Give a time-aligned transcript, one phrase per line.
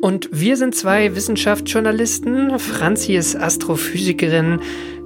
[0.00, 2.58] Und wir sind zwei Wissenschaftsjournalisten.
[2.58, 4.60] Franzi ist Astrophysikerin,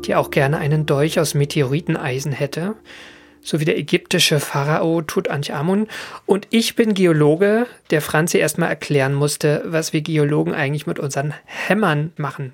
[0.05, 2.74] die auch gerne einen Dolch aus Meteoriteneisen hätte.
[3.42, 5.86] So wie der ägyptische Pharao Tutanchamun.
[6.27, 11.32] Und ich bin Geologe, der Franzi erstmal erklären musste, was wir Geologen eigentlich mit unseren
[11.47, 12.52] Hämmern machen.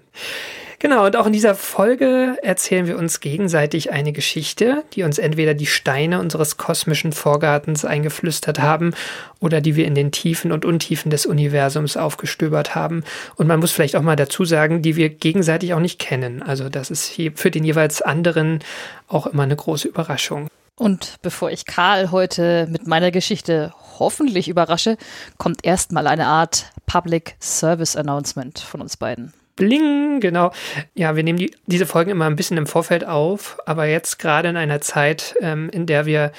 [0.78, 5.54] Genau, und auch in dieser Folge erzählen wir uns gegenseitig eine Geschichte, die uns entweder
[5.54, 8.92] die Steine unseres kosmischen Vorgartens eingeflüstert haben
[9.40, 13.04] oder die wir in den Tiefen und Untiefen des Universums aufgestöbert haben.
[13.36, 16.42] Und man muss vielleicht auch mal dazu sagen, die wir gegenseitig auch nicht kennen.
[16.42, 18.60] Also das ist für den jeweils anderen
[19.08, 20.48] auch immer eine große Überraschung.
[20.78, 24.98] Und bevor ich Karl heute mit meiner Geschichte hoffentlich überrasche,
[25.38, 29.32] kommt erstmal eine Art Public Service Announcement von uns beiden.
[29.56, 30.52] Bling, genau.
[30.94, 34.48] Ja, wir nehmen die, diese Folgen immer ein bisschen im Vorfeld auf, aber jetzt gerade
[34.48, 36.32] in einer Zeit, ähm, in der wir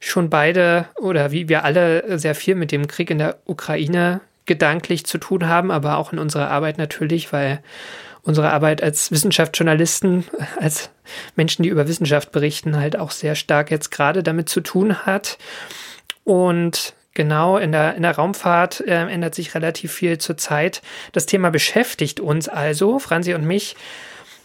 [0.00, 5.06] schon beide oder wie wir alle sehr viel mit dem Krieg in der Ukraine gedanklich
[5.06, 7.62] zu tun haben, aber auch in unserer Arbeit natürlich, weil
[8.22, 10.24] unsere Arbeit als Wissenschaftsjournalisten,
[10.60, 10.90] als
[11.36, 15.38] Menschen, die über Wissenschaft berichten, halt auch sehr stark jetzt gerade damit zu tun hat.
[16.24, 20.82] Und Genau, in der, in der Raumfahrt äh, ändert sich relativ viel zur Zeit.
[21.12, 23.76] Das Thema beschäftigt uns also, Franzi und mich.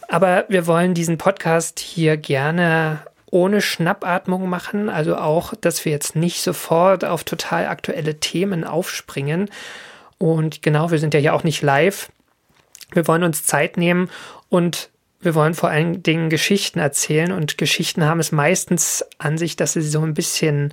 [0.08, 3.00] Aber wir wollen diesen Podcast hier gerne
[3.30, 4.88] ohne Schnappatmung machen.
[4.88, 9.50] Also auch, dass wir jetzt nicht sofort auf total aktuelle Themen aufspringen.
[10.18, 12.10] Und genau, wir sind ja hier auch nicht live.
[12.92, 14.10] Wir wollen uns Zeit nehmen
[14.48, 17.32] und wir wollen vor allen Dingen Geschichten erzählen.
[17.32, 20.72] Und Geschichten haben es meistens an sich, dass sie so ein bisschen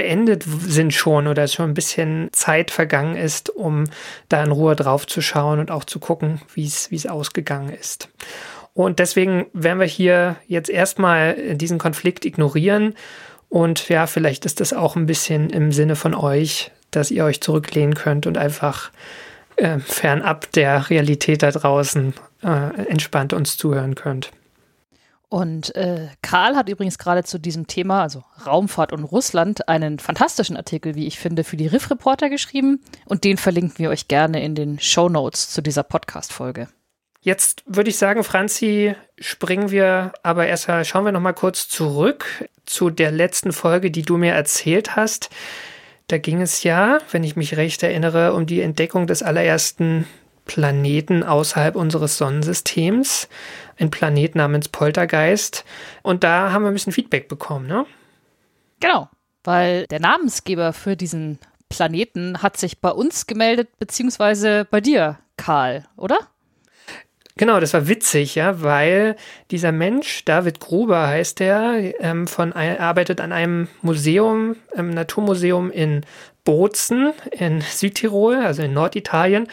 [0.00, 3.84] beendet sind schon oder schon ein bisschen Zeit vergangen ist, um
[4.30, 8.08] da in Ruhe drauf zu schauen und auch zu gucken, wie es, ausgegangen ist.
[8.72, 12.94] Und deswegen werden wir hier jetzt erstmal diesen Konflikt ignorieren.
[13.50, 17.42] Und ja, vielleicht ist das auch ein bisschen im Sinne von euch, dass ihr euch
[17.42, 18.90] zurücklehnen könnt und einfach
[19.56, 24.30] äh, fernab der Realität da draußen äh, entspannt uns zuhören könnt.
[25.30, 30.56] Und äh, Karl hat übrigens gerade zu diesem Thema, also Raumfahrt und Russland, einen fantastischen
[30.56, 32.82] Artikel, wie ich finde, für die Riff Reporter geschrieben.
[33.06, 36.68] Und den verlinken wir euch gerne in den Show Notes zu dieser Podcast-Folge.
[37.20, 42.24] Jetzt würde ich sagen, Franzi, springen wir aber erstmal, schauen wir nochmal kurz zurück
[42.66, 45.30] zu der letzten Folge, die du mir erzählt hast.
[46.08, 50.08] Da ging es ja, wenn ich mich recht erinnere, um die Entdeckung des allerersten
[50.44, 53.28] Planeten außerhalb unseres Sonnensystems,
[53.80, 55.64] ein Planet namens Poltergeist.
[56.02, 57.86] Und da haben wir ein bisschen Feedback bekommen, ne?
[58.80, 59.08] Genau,
[59.44, 65.86] weil der Namensgeber für diesen Planeten hat sich bei uns gemeldet, beziehungsweise bei dir, Karl,
[65.96, 66.18] oder?
[67.36, 69.16] Genau, das war witzig, ja, weil
[69.50, 76.02] dieser Mensch, David Gruber heißt er, ähm, von, arbeitet an einem Museum, einem Naturmuseum in
[76.44, 79.48] Bozen in Südtirol, also in Norditalien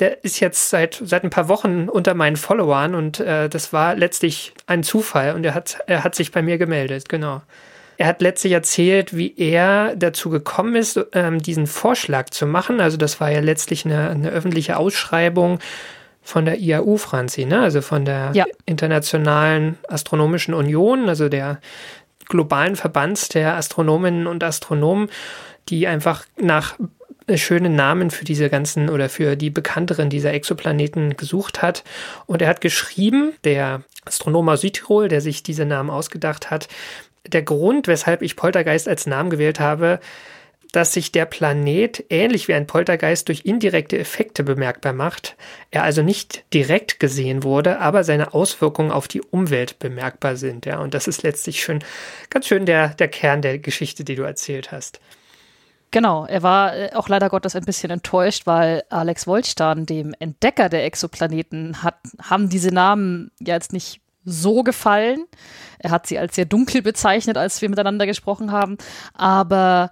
[0.00, 3.94] der ist jetzt seit, seit ein paar Wochen unter meinen Followern und äh, das war
[3.96, 7.42] letztlich ein Zufall und er hat, er hat sich bei mir gemeldet, genau.
[7.96, 12.80] Er hat letztlich erzählt, wie er dazu gekommen ist, ähm, diesen Vorschlag zu machen.
[12.80, 15.58] Also das war ja letztlich eine, eine öffentliche Ausschreibung
[16.22, 17.60] von der IAU, Franzi, ne?
[17.60, 18.44] also von der ja.
[18.66, 21.58] Internationalen Astronomischen Union, also der
[22.26, 25.08] globalen Verbands der Astronominnen und Astronomen,
[25.68, 26.76] die einfach nach
[27.36, 31.84] schöne Namen für diese ganzen oder für die bekannteren dieser Exoplaneten gesucht hat.
[32.26, 36.68] Und er hat geschrieben, der Astronom aus Südtirol, der sich diese Namen ausgedacht hat,
[37.26, 40.00] der Grund, weshalb ich Poltergeist als Namen gewählt habe,
[40.72, 45.36] dass sich der Planet ähnlich wie ein Poltergeist durch indirekte Effekte bemerkbar macht,
[45.70, 50.66] er also nicht direkt gesehen wurde, aber seine Auswirkungen auf die Umwelt bemerkbar sind.
[50.66, 51.82] Ja, und das ist letztlich schön,
[52.30, 55.00] ganz schön der, der Kern der Geschichte, die du erzählt hast.
[55.90, 60.68] Genau, er war äh, auch leider Gottes ein bisschen enttäuscht, weil Alex Wolstan, dem Entdecker
[60.68, 65.24] der Exoplaneten, hat, haben diese Namen ja jetzt nicht so gefallen.
[65.78, 68.76] Er hat sie als sehr dunkel bezeichnet, als wir miteinander gesprochen haben.
[69.14, 69.90] Aber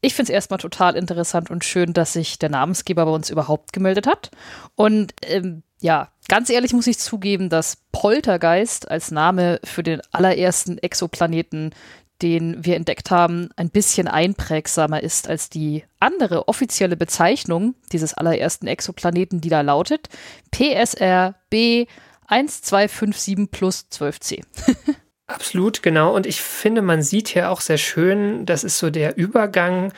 [0.00, 3.72] ich finde es erstmal total interessant und schön, dass sich der Namensgeber bei uns überhaupt
[3.72, 4.30] gemeldet hat.
[4.74, 10.78] Und ähm, ja, ganz ehrlich muss ich zugeben, dass Poltergeist als Name für den allerersten
[10.78, 11.74] Exoplaneten
[12.22, 18.66] den wir entdeckt haben, ein bisschen einprägsamer ist als die andere offizielle Bezeichnung dieses allerersten
[18.66, 20.08] Exoplaneten, die da lautet
[20.50, 21.86] PSR B
[22.28, 24.42] 1257 plus 12c.
[25.26, 26.14] Absolut, genau.
[26.14, 29.92] Und ich finde, man sieht hier auch sehr schön, das ist so der Übergang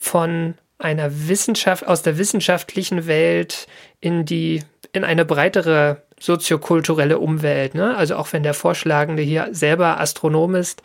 [0.00, 3.66] von einer Wissenschaft, aus der wissenschaftlichen Welt
[4.00, 4.62] in die,
[4.92, 7.74] in eine breitere soziokulturelle Umwelt.
[7.74, 7.96] Ne?
[7.96, 10.82] Also auch wenn der Vorschlagende hier selber Astronom ist,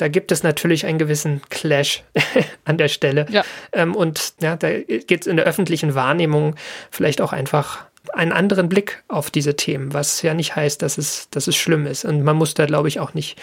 [0.00, 2.04] da gibt es natürlich einen gewissen Clash
[2.64, 3.26] an der Stelle.
[3.28, 3.44] Ja.
[3.72, 6.56] Ähm, und ja, da geht es in der öffentlichen Wahrnehmung
[6.90, 11.28] vielleicht auch einfach einen anderen Blick auf diese Themen, was ja nicht heißt, dass es,
[11.30, 12.06] dass es schlimm ist.
[12.06, 13.38] Und man muss da, glaube ich, auch nicht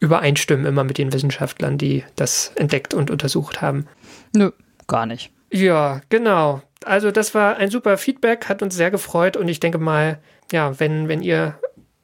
[0.00, 3.86] übereinstimmen immer mit den Wissenschaftlern, die das entdeckt und untersucht haben.
[4.34, 4.50] Nö,
[4.88, 5.30] gar nicht.
[5.52, 6.60] Ja, genau.
[6.84, 10.18] Also das war ein super Feedback, hat uns sehr gefreut und ich denke mal,
[10.50, 11.54] ja, wenn, wenn ihr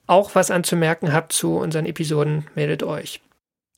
[0.07, 3.21] auch was anzumerken habt zu unseren Episoden, meldet euch.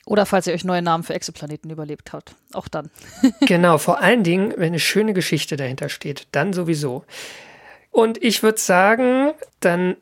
[0.08, 2.34] Oder falls ihr euch neue Namen für Exoplaneten überlebt habt.
[2.54, 2.90] Auch dann.
[3.42, 6.28] genau, vor allen Dingen, wenn eine schöne Geschichte dahinter steht.
[6.32, 7.04] Dann sowieso.
[7.90, 9.96] Und ich würde sagen, dann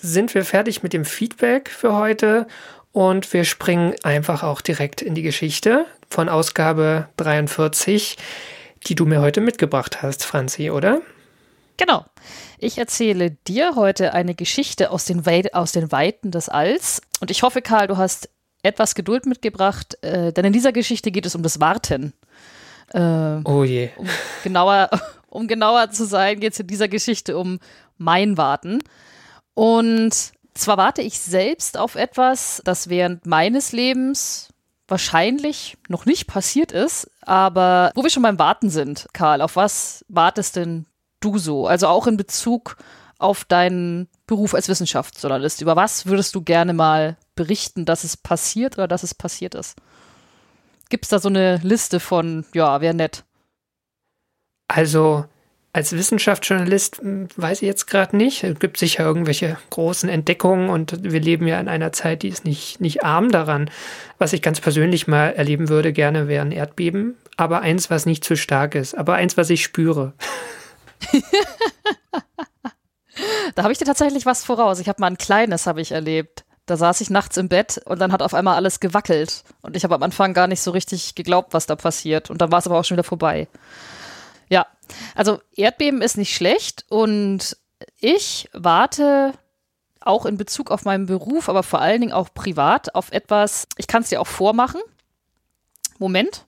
[0.00, 2.46] sind wir fertig mit dem Feedback für heute
[2.92, 8.18] und wir springen einfach auch direkt in die Geschichte von Ausgabe 43,
[8.86, 11.00] die du mir heute mitgebracht hast, Franzi, oder?
[11.78, 12.06] Genau.
[12.58, 17.02] Ich erzähle dir heute eine Geschichte aus den, We aus den Weiten des Alls.
[17.20, 18.28] Und ich hoffe, Karl, du hast
[18.62, 22.12] etwas Geduld mitgebracht, äh, denn in dieser Geschichte geht es um das Warten.
[22.92, 23.90] Äh, oh je.
[23.96, 24.08] Um
[24.44, 24.90] genauer,
[25.28, 27.58] um genauer zu sein, geht es in dieser Geschichte um
[27.98, 28.80] mein Warten.
[29.54, 34.48] Und zwar warte ich selbst auf etwas, das während meines Lebens
[34.88, 40.04] wahrscheinlich noch nicht passiert ist, aber wo wir schon beim Warten sind, Karl, auf was
[40.08, 40.86] wartest denn
[41.20, 41.66] du so?
[41.66, 42.76] Also auch in Bezug
[43.18, 45.62] auf deinen Beruf als Wissenschaftsjournalist.
[45.62, 49.76] Über was würdest du gerne mal berichten, dass es passiert oder dass es passiert ist?
[50.88, 53.24] Gibt es da so eine Liste von, ja, wäre nett?
[54.68, 55.24] Also
[55.74, 58.44] als Wissenschaftsjournalist hm, weiß ich jetzt gerade nicht.
[58.44, 62.44] Es gibt sicher irgendwelche großen Entdeckungen und wir leben ja in einer Zeit, die ist
[62.44, 63.70] nicht, nicht arm daran.
[64.18, 68.36] Was ich ganz persönlich mal erleben würde, gerne wären Erdbeben, aber eins, was nicht zu
[68.36, 70.12] stark ist, aber eins, was ich spüre.
[73.54, 74.78] da habe ich dir tatsächlich was voraus.
[74.78, 76.44] Ich habe mal ein kleines, habe ich erlebt.
[76.66, 79.42] Da saß ich nachts im Bett und dann hat auf einmal alles gewackelt.
[79.62, 82.30] Und ich habe am Anfang gar nicht so richtig geglaubt, was da passiert.
[82.30, 83.48] Und dann war es aber auch schon wieder vorbei.
[84.48, 84.66] Ja,
[85.14, 87.56] also Erdbeben ist nicht schlecht und
[87.98, 89.32] ich warte
[90.00, 93.86] auch in Bezug auf meinen Beruf, aber vor allen Dingen auch privat auf etwas, ich
[93.86, 94.80] kann es dir auch vormachen.
[95.98, 96.46] Moment.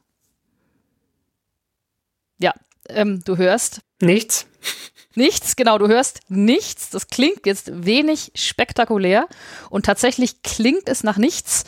[2.39, 2.53] Ja,
[2.89, 3.81] ähm, du hörst.
[4.01, 4.47] Nichts.
[5.15, 6.91] Nichts, genau, du hörst nichts.
[6.91, 9.29] Das klingt jetzt wenig spektakulär
[9.71, 11.65] und tatsächlich klingt es nach nichts.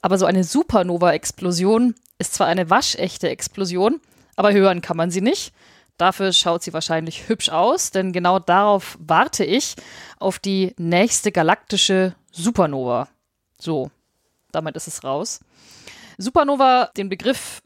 [0.00, 4.00] Aber so eine Supernova-Explosion ist zwar eine waschechte Explosion,
[4.36, 5.52] aber hören kann man sie nicht.
[5.98, 9.74] Dafür schaut sie wahrscheinlich hübsch aus, denn genau darauf warte ich
[10.18, 13.08] auf die nächste galaktische Supernova.
[13.58, 13.90] So,
[14.52, 15.40] damit ist es raus.
[16.16, 17.62] Supernova, den Begriff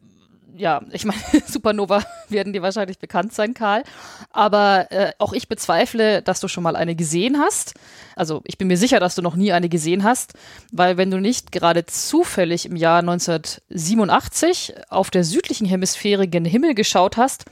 [0.56, 3.82] ja, ich meine, Supernova werden dir wahrscheinlich bekannt sein, Karl.
[4.30, 7.74] Aber äh, auch ich bezweifle, dass du schon mal eine gesehen hast.
[8.16, 10.34] Also ich bin mir sicher, dass du noch nie eine gesehen hast,
[10.70, 16.74] weil wenn du nicht gerade zufällig im Jahr 1987 auf der südlichen Hemisphäre gen Himmel
[16.74, 17.44] geschaut hast,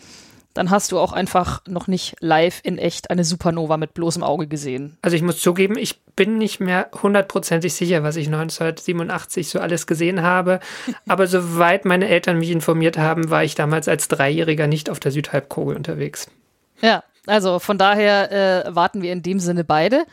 [0.61, 4.47] dann hast du auch einfach noch nicht live in echt eine Supernova mit bloßem Auge
[4.47, 4.99] gesehen.
[5.00, 9.87] Also ich muss zugeben, ich bin nicht mehr hundertprozentig sicher, was ich 1987 so alles
[9.87, 10.61] gesehen habe.
[11.09, 15.12] Aber soweit meine Eltern mich informiert haben, war ich damals als Dreijähriger nicht auf der
[15.12, 16.26] Südhalbkugel unterwegs.
[16.83, 20.05] Ja, also von daher äh, warten wir in dem Sinne beide.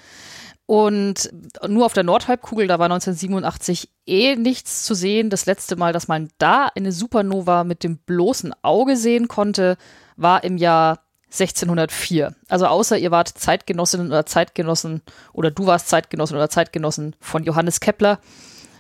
[0.66, 1.30] Und
[1.68, 5.30] nur auf der Nordhalbkugel, da war 1987 eh nichts zu sehen.
[5.30, 9.76] Das letzte Mal, dass man da eine Supernova mit dem bloßen Auge sehen konnte,
[10.18, 12.36] war im Jahr 1604.
[12.48, 15.02] Also außer ihr wart Zeitgenossinnen oder Zeitgenossen
[15.34, 18.20] oder du warst Zeitgenossin oder Zeitgenossen von Johannes Kepler,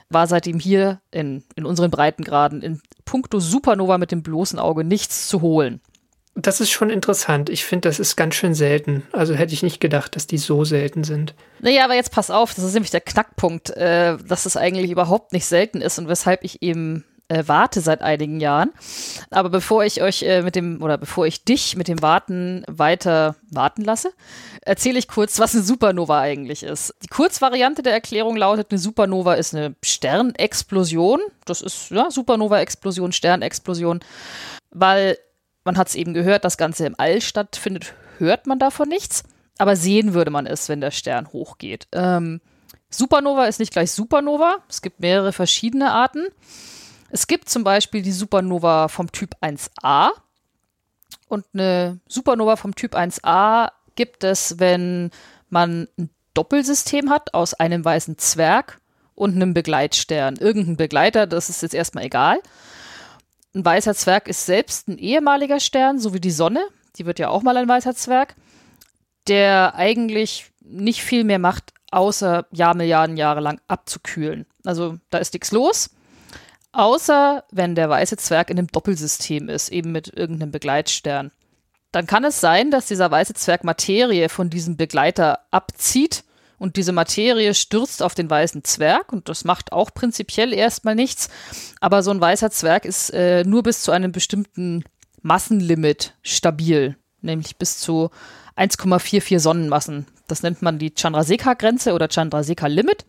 [0.09, 5.27] war seitdem hier in, in unseren Breitengraden in puncto Supernova mit dem bloßen Auge nichts
[5.27, 5.81] zu holen.
[6.35, 7.49] Das ist schon interessant.
[7.49, 9.03] Ich finde, das ist ganz schön selten.
[9.11, 11.33] Also hätte ich nicht gedacht, dass die so selten sind.
[11.61, 15.33] Naja, aber jetzt pass auf, das ist nämlich der Knackpunkt, äh, dass es eigentlich überhaupt
[15.33, 18.71] nicht selten ist und weshalb ich eben äh, warte seit einigen Jahren.
[19.29, 23.35] Aber bevor ich euch äh, mit dem, oder bevor ich dich mit dem Warten weiter
[23.49, 24.11] warten lasse,
[24.61, 26.93] erzähle ich kurz, was eine Supernova eigentlich ist.
[27.03, 31.19] Die Kurzvariante der Erklärung lautet, eine Supernova ist eine Sternexplosion.
[31.45, 34.01] Das ist, ja, Supernova-Explosion, Sternexplosion.
[34.71, 35.17] Weil,
[35.63, 39.23] man hat es eben gehört, das Ganze im All stattfindet, hört man davon nichts.
[39.57, 41.87] Aber sehen würde man es, wenn der Stern hochgeht.
[41.91, 42.41] Ähm,
[42.89, 44.57] Supernova ist nicht gleich Supernova.
[44.69, 46.27] Es gibt mehrere verschiedene Arten.
[47.09, 50.09] Es gibt zum Beispiel die Supernova vom Typ 1a.
[51.27, 55.11] Und eine Supernova vom Typ 1a gibt es, wenn
[55.49, 58.79] man ein Doppelsystem hat aus einem weißen Zwerg
[59.15, 60.35] und einem Begleitstern.
[60.35, 62.39] Irgendein Begleiter, das ist jetzt erstmal egal.
[63.55, 66.61] Ein weißer Zwerg ist selbst ein ehemaliger Stern, so wie die Sonne.
[66.97, 68.35] Die wird ja auch mal ein weißer Zwerg,
[69.27, 74.45] der eigentlich nicht viel mehr macht, außer Jahr, Milliarden Jahre lang abzukühlen.
[74.63, 75.89] Also da ist nichts los.
[76.77, 81.31] Außer wenn der weiße Zwerg in einem Doppelsystem ist, eben mit irgendeinem Begleitstern.
[81.91, 86.23] Dann kann es sein, dass dieser weiße Zwerg Materie von diesem Begleiter abzieht
[86.59, 91.29] und diese Materie stürzt auf den weißen Zwerg und das macht auch prinzipiell erstmal nichts.
[91.81, 94.83] Aber so ein weißer Zwerg ist äh, nur bis zu einem bestimmten
[95.23, 98.11] Massenlimit stabil, nämlich bis zu
[98.55, 100.05] 1,44 Sonnenmassen.
[100.27, 103.05] Das nennt man die Chandrasekhar-Grenze oder Chandrasekhar-Limit.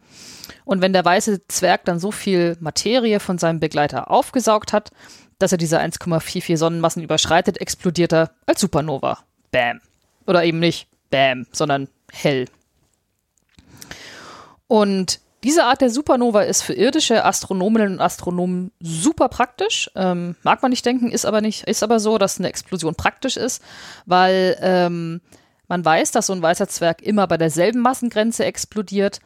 [0.64, 4.90] Und wenn der weiße Zwerg dann so viel Materie von seinem Begleiter aufgesaugt hat,
[5.38, 9.18] dass er diese 1,44 Sonnenmassen überschreitet, explodiert er als Supernova.
[9.50, 9.80] Bam.
[10.26, 12.46] Oder eben nicht Bam, sondern hell.
[14.66, 19.90] Und diese Art der Supernova ist für irdische Astronominnen und Astronomen super praktisch.
[19.94, 23.36] Ähm, mag man nicht denken, ist aber nicht, ist aber so, dass eine Explosion praktisch
[23.36, 23.62] ist,
[24.04, 25.20] weil ähm,
[25.68, 29.20] man weiß, dass so ein weißer Zwerg immer bei derselben Massengrenze explodiert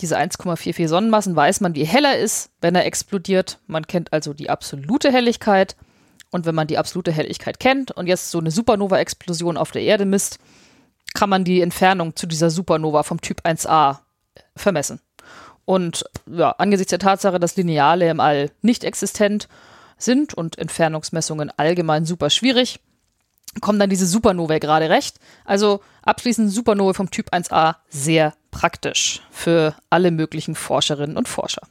[0.00, 3.58] diese 1,44 Sonnenmassen weiß man, wie hell er ist, wenn er explodiert.
[3.66, 5.76] Man kennt also die absolute Helligkeit.
[6.30, 10.06] Und wenn man die absolute Helligkeit kennt und jetzt so eine Supernova-Explosion auf der Erde
[10.06, 10.38] misst,
[11.14, 13.98] kann man die Entfernung zu dieser Supernova vom Typ 1a
[14.56, 15.00] vermessen.
[15.66, 19.46] Und ja, angesichts der Tatsache, dass Lineale im All nicht existent
[19.98, 22.80] sind und Entfernungsmessungen allgemein super schwierig,
[23.60, 25.18] kommen dann diese Supernovae gerade recht.
[25.44, 31.62] Also abschließend Supernovae vom Typ 1a sehr praktisch für alle möglichen Forscherinnen und Forscher.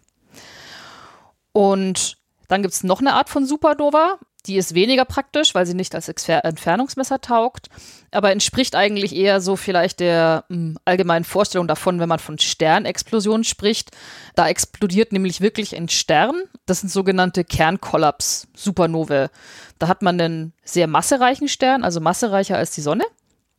[1.53, 5.75] Und dann gibt es noch eine Art von Supernova, die ist weniger praktisch, weil sie
[5.75, 7.67] nicht als Entfernungsmesser taugt,
[8.09, 12.39] aber entspricht eigentlich eher so vielleicht der mh, hm, allgemeinen Vorstellung davon, wenn man von
[12.39, 13.91] Sternexplosionen spricht.
[14.35, 16.41] Da explodiert nämlich wirklich ein Stern.
[16.65, 19.29] Das sind sogenannte Kernkollaps-Supernovae.
[19.77, 23.03] Da hat man einen sehr massereichen Stern, also massereicher als die Sonne.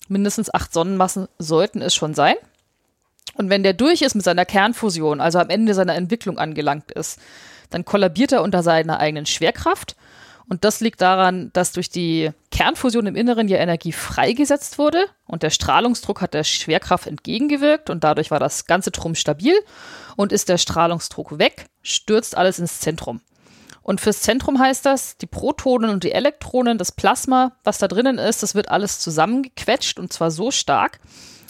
[0.08, 2.34] Mindestens acht Sonnenmassen sollten es schon sein.
[3.34, 7.20] Und wenn der durch ist mit seiner Kernfusion, also am Ende seiner Entwicklung angelangt ist,
[7.70, 9.96] dann kollabiert er unter seiner eigenen Schwerkraft
[10.48, 15.42] und das liegt daran, dass durch die Kernfusion im Inneren ja Energie freigesetzt wurde und
[15.42, 19.54] der Strahlungsdruck hat der Schwerkraft entgegengewirkt und dadurch war das ganze Drum stabil.
[20.16, 23.22] Und ist der Strahlungsdruck weg, stürzt alles ins Zentrum.
[23.82, 28.18] Und fürs Zentrum heißt das, die Protonen und die Elektronen, das Plasma, was da drinnen
[28.18, 31.00] ist, das wird alles zusammengequetscht und zwar so stark,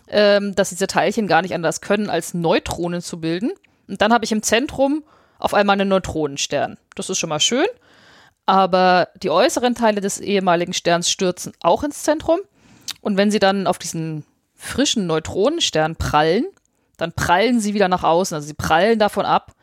[0.08, 3.50] ähm, dass diese Teilchen gar nicht anders können, als Neutronen zu bilden.
[3.88, 5.02] Und dann habe ich im Zentrum
[5.38, 6.78] auf einmal einen Neutronenstern.
[6.94, 7.66] Das ist schon mal schön
[8.46, 12.40] aber die äußeren Teile des ehemaligen Sterns stürzen auch ins Zentrum.
[13.00, 16.46] Und wenn sie dann auf diesen frischen Neutronenstern prallen,
[16.96, 18.34] dann prallen sie wieder nach außen.
[18.34, 19.54] Also sie prallen davon ab.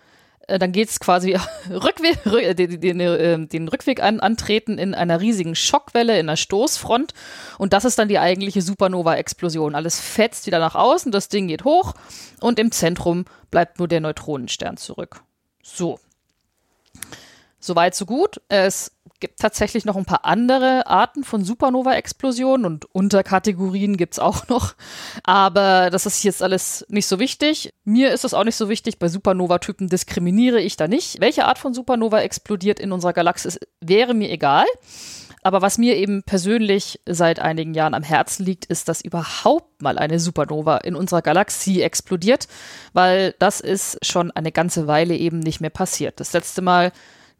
[0.47, 1.37] Äh, dann geht es quasi
[1.69, 2.23] Rückweg,
[2.55, 7.13] den, den, den, Rückweg an, antreten in einer riesigen Schockwelle, in einer Stoßfront.
[7.57, 9.75] Und das ist dann die eigentliche Supernova-Explosion.
[9.75, 11.93] Alles fetzt wieder nach außen, das Ding geht hoch
[12.41, 15.21] und im Zentrum bleibt nur der Neutronenstern zurück.
[15.63, 15.99] So.
[17.59, 18.41] Soweit, so gut.
[18.47, 24.47] Es gibt tatsächlich noch ein paar andere Arten von Supernova-Explosionen und Unterkategorien gibt es auch
[24.47, 24.75] noch.
[25.23, 27.71] Aber das ist jetzt alles nicht so wichtig.
[27.83, 28.97] Mir ist es auch nicht so wichtig.
[28.97, 31.19] Bei Supernova-Typen diskriminiere ich da nicht.
[31.19, 34.65] Welche Art von Supernova explodiert in unserer Galaxis, wäre mir egal.
[35.41, 39.97] Aber was mir eben persönlich seit einigen Jahren am Herzen liegt, ist, dass überhaupt mal
[39.97, 42.47] eine Supernova in unserer Galaxie explodiert,
[42.91, 46.19] weil das ist schon eine ganze Weile eben nicht mehr passiert.
[46.19, 46.91] Das letzte Mal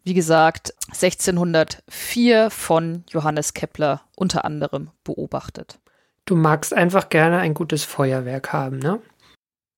[0.04, 5.78] wie gesagt, 1604 von Johannes Kepler unter anderem beobachtet.
[6.24, 9.00] Du magst einfach gerne ein gutes Feuerwerk haben, ne?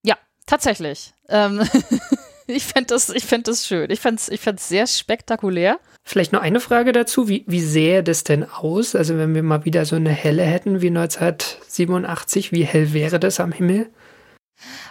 [0.02, 1.14] Ja, tatsächlich.
[1.28, 1.62] Ähm,
[2.46, 3.90] ich fände das, fänd das schön.
[3.90, 5.78] Ich fände es ich sehr spektakulär.
[6.04, 7.28] Vielleicht noch eine Frage dazu.
[7.28, 8.94] Wie, wie sähe das denn aus?
[8.96, 13.40] Also, wenn wir mal wieder so eine helle hätten wie 1987, wie hell wäre das
[13.40, 13.88] am Himmel?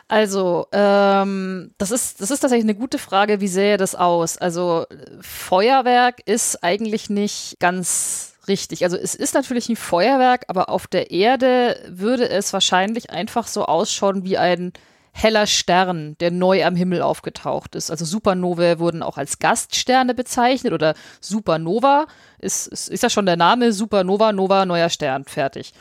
[0.07, 3.41] Also, ähm, das ist, das ist tatsächlich eine gute Frage.
[3.41, 4.37] Wie sähe das aus?
[4.37, 4.85] Also,
[5.21, 8.83] Feuerwerk ist eigentlich nicht ganz richtig.
[8.83, 13.65] Also, es ist natürlich ein Feuerwerk, aber auf der Erde würde es wahrscheinlich einfach so
[13.65, 14.73] ausschauen wie ein
[15.13, 17.91] heller Stern, der neu am Himmel aufgetaucht ist.
[17.91, 22.07] Also Supernovae wurden auch als Gaststerne bezeichnet oder Supernova
[22.39, 25.73] ist, ist, ist ja schon der Name Supernova, Nova, neuer Stern, fertig.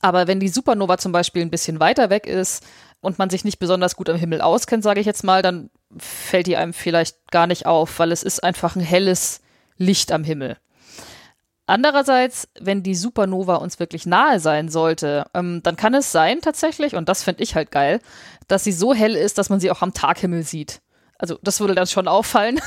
[0.00, 2.62] Aber wenn die Supernova zum Beispiel ein bisschen weiter weg ist
[3.00, 6.46] und man sich nicht besonders gut am Himmel auskennt, sage ich jetzt mal, dann fällt
[6.46, 9.40] die einem vielleicht gar nicht auf, weil es ist einfach ein helles
[9.76, 10.56] Licht am Himmel.
[11.66, 16.94] Andererseits, wenn die Supernova uns wirklich nahe sein sollte, ähm, dann kann es sein tatsächlich,
[16.94, 18.00] und das finde ich halt geil,
[18.48, 20.80] dass sie so hell ist, dass man sie auch am Taghimmel sieht.
[21.18, 22.58] Also das würde dann schon auffallen.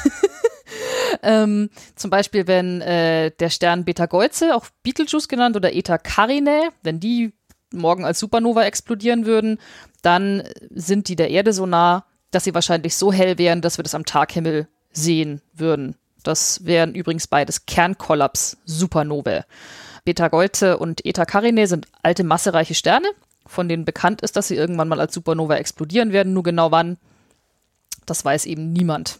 [1.24, 6.70] ähm, zum Beispiel, wenn äh, der Stern Beta Geuze, auch Betelgeuse genannt, oder Eta Carinae,
[6.84, 7.34] wenn die
[7.74, 9.58] morgen als Supernova explodieren würden,
[10.02, 13.84] dann sind die der Erde so nah, dass sie wahrscheinlich so hell wären, dass wir
[13.84, 15.96] das am Taghimmel sehen würden.
[16.24, 19.44] Das wären übrigens beides Kernkollaps-Supernovae.
[20.04, 23.08] Beta Geuze und Eta Carinae sind alte massereiche Sterne,
[23.46, 26.34] von denen bekannt ist, dass sie irgendwann mal als Supernova explodieren werden.
[26.34, 26.98] Nur genau wann,
[28.06, 29.20] das weiß eben niemand.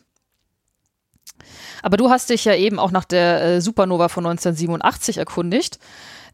[1.84, 5.80] Aber du hast dich ja eben auch nach der äh, Supernova von 1987 erkundigt.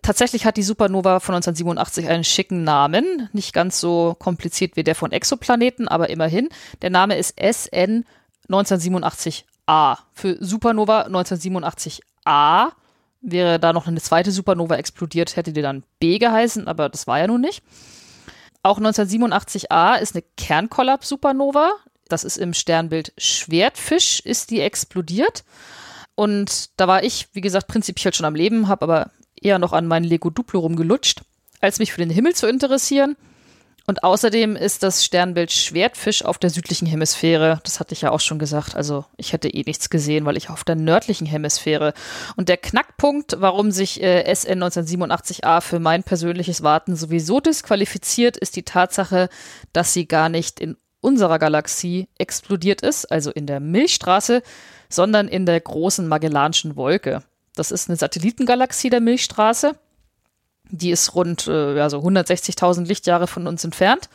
[0.08, 4.96] Tatsächlich hat die Supernova von 1987 einen schicken Namen, nicht ganz so kompliziert wie der
[4.96, 6.48] von Exoplaneten, aber immerhin.
[6.82, 8.06] Der Name ist SN
[8.48, 9.98] 1987a.
[10.14, 12.70] Für Supernova 1987a
[13.20, 17.20] wäre da noch eine zweite Supernova explodiert, hätte die dann B geheißen, aber das war
[17.20, 17.62] ja nun nicht.
[18.64, 21.72] Auch 1987a ist eine Kernkollaps-Supernova.
[22.08, 25.44] Das ist im Sternbild Schwertfisch, ist die explodiert.
[26.16, 29.12] Und da war ich, wie gesagt, prinzipiell schon am Leben, habe aber
[29.42, 31.22] eher noch an meinen Lego Duplo rumgelutscht,
[31.62, 33.16] als mich für den Himmel zu interessieren.
[33.90, 37.62] Und außerdem ist das Sternbild Schwertfisch auf der südlichen Hemisphäre.
[37.64, 38.76] Das hatte ich ja auch schon gesagt.
[38.76, 41.94] Also ich hätte eh nichts gesehen, weil ich auf der nördlichen Hemisphäre.
[42.36, 48.58] Und der Knackpunkt, warum sich äh, SN 1987a für mein persönliches Warten sowieso disqualifiziert, ist
[48.58, 49.30] die Tatsache,
[49.72, 54.44] dass sie gar nicht in unserer Galaxie explodiert ist, also in der Milchstraße,
[54.90, 57.24] sondern in der großen Magellanischen Wolke.
[57.60, 59.76] Das ist eine Satellitengalaxie der Milchstraße
[60.70, 64.10] die ist rund äh, also 160.000 Lichtjahre von uns entfernt.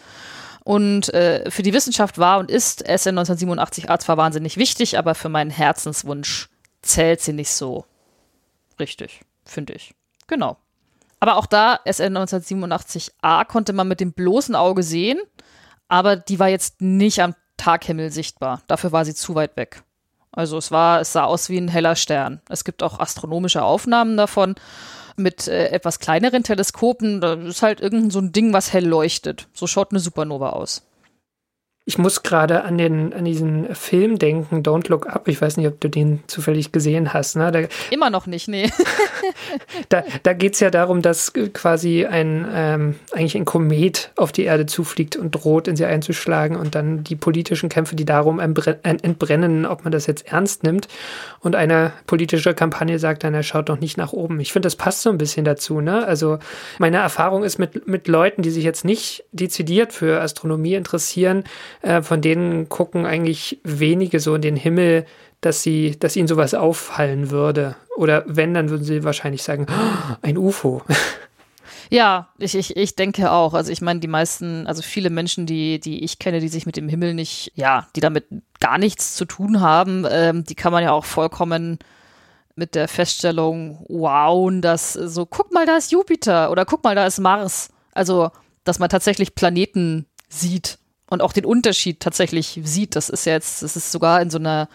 [0.65, 5.29] Und äh, für die Wissenschaft war und ist SN 1987a zwar wahnsinnig wichtig, aber für
[5.29, 6.49] meinen Herzenswunsch
[6.83, 7.85] zählt sie nicht so
[8.79, 9.95] richtig, finde ich.
[10.29, 10.57] Genau.
[11.19, 15.21] Aber auch da, SN 1987a konnte man mit dem bloßen Auge sehen,
[15.89, 18.63] aber die war jetzt nicht am Taghimmel sichtbar.
[18.69, 19.83] Dafür war sie zu weit weg.
[20.33, 22.41] Also es war, es sah aus wie ein heller Stern.
[22.49, 24.55] Es gibt auch astronomische Aufnahmen davon
[25.17, 27.21] mit äh, etwas kleineren Teleskopen.
[27.21, 29.47] Da ist halt irgendein so ein Ding, was hell leuchtet.
[29.53, 30.83] So schaut eine Supernova aus.
[31.85, 35.27] Ich muss gerade an den an diesen Film denken, Don't Look Up.
[35.27, 37.35] Ich weiß nicht, ob du den zufällig gesehen hast.
[37.35, 37.51] Ne?
[37.51, 38.71] Da, Immer noch nicht, nee.
[39.89, 44.45] da da geht es ja darum, dass quasi ein ähm, eigentlich ein Komet auf die
[44.45, 49.67] Erde zufliegt und droht, in sie einzuschlagen und dann die politischen Kämpfe, die darum entbrennen,
[49.67, 50.87] ob man das jetzt ernst nimmt.
[51.41, 54.39] Und eine politische Kampagne sagt dann, er schaut doch nicht nach oben.
[54.39, 55.81] Ich finde, das passt so ein bisschen dazu.
[55.81, 56.07] Ne?
[56.07, 56.39] Also
[56.79, 61.43] meine Erfahrung ist mit mit Leuten, die sich jetzt nicht dezidiert für Astronomie interessieren
[61.81, 65.07] äh, von denen gucken eigentlich wenige so in den Himmel,
[65.41, 67.77] dass sie, dass ihnen sowas auffallen würde.
[67.97, 70.83] Oder wenn, dann würden sie wahrscheinlich sagen, oh, ein UFO.
[71.91, 73.53] Ja, ich, ich, ich denke auch.
[73.53, 76.79] Also ich meine, die meisten, also viele Menschen, die, die ich kenne, die sich mit
[76.79, 78.25] dem Himmel nicht, ja, die damit
[78.61, 81.79] gar nichts zu tun haben, ähm, die kann man ja auch vollkommen
[82.55, 87.07] mit der Feststellung, wow, das so, guck mal, da ist Jupiter oder guck mal, da
[87.07, 87.69] ist Mars.
[87.93, 88.31] Also,
[88.65, 90.79] dass man tatsächlich Planeten sieht
[91.13, 92.97] und auch den Unterschied tatsächlich sieht.
[92.97, 94.69] Das ist ja jetzt, das ist sogar in so einer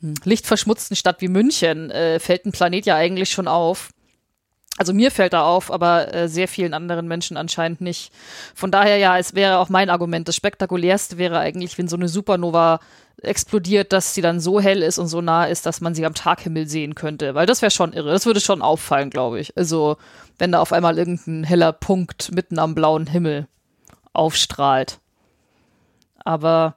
[0.00, 3.90] hm, lichtverschmutzten Stadt wie München, äh, fällt ein Planet ja eigentlich schon auf.
[4.76, 8.12] Also mir fällt er auf, aber äh, sehr vielen anderen Menschen anscheinend nicht.
[8.54, 10.28] Von daher ja, es wäre auch mein Argument.
[10.28, 12.78] Das spektakulärste wäre eigentlich, wenn so eine Supernova
[13.20, 16.14] explodiert, dass sie dann so hell ist und so nah ist, dass man sie am
[16.14, 17.34] Taghimmel sehen könnte.
[17.34, 18.12] Weil das wäre schon irre.
[18.12, 19.56] Das würde schon auffallen, glaube ich.
[19.56, 19.96] Also
[20.38, 23.48] wenn da auf einmal irgendein heller Punkt mitten am blauen Himmel
[24.12, 25.00] aufstrahlt.
[26.28, 26.76] Aber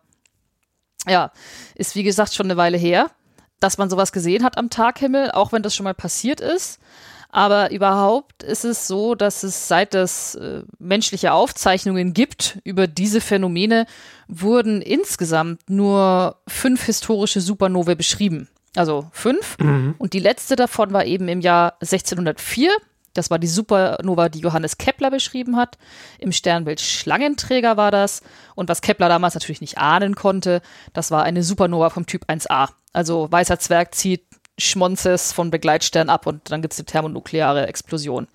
[1.05, 1.33] ja,
[1.75, 3.11] ist wie gesagt schon eine Weile her,
[3.59, 6.79] dass man sowas gesehen hat am Taghimmel, auch wenn das schon mal passiert ist.
[7.27, 13.19] Aber überhaupt ist es so, dass es seit es äh, menschliche Aufzeichnungen gibt über diese
[13.19, 13.87] Phänomene,
[14.29, 18.47] wurden insgesamt nur fünf historische Supernovae beschrieben.
[18.77, 19.57] Also fünf.
[19.59, 19.95] Mhm.
[19.97, 22.71] Und die letzte davon war eben im Jahr 1604.
[23.13, 25.77] Das war die Supernova, die Johannes Kepler beschrieben hat.
[26.19, 28.21] Im Sternbild Schlangenträger war das.
[28.55, 30.61] Und was Kepler damals natürlich nicht ahnen konnte,
[30.93, 32.69] das war eine Supernova vom Typ 1a.
[32.93, 34.23] Also weißer Zwerg zieht
[34.57, 38.27] Schmonzes von Begleitstern ab und dann gibt es eine thermonukleare Explosion.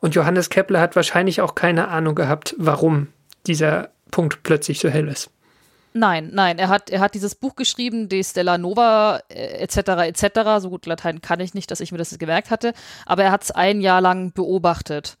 [0.00, 3.08] Und Johannes Kepler hat wahrscheinlich auch keine Ahnung gehabt, warum
[3.46, 5.30] dieser Punkt plötzlich so hell ist.
[5.96, 10.60] Nein, nein, er hat, er hat dieses Buch geschrieben, De Stella Nova, etc., äh, etc.
[10.60, 12.74] So gut Latein kann ich nicht, dass ich mir das gemerkt hatte,
[13.06, 15.16] aber er hat es ein Jahr lang beobachtet.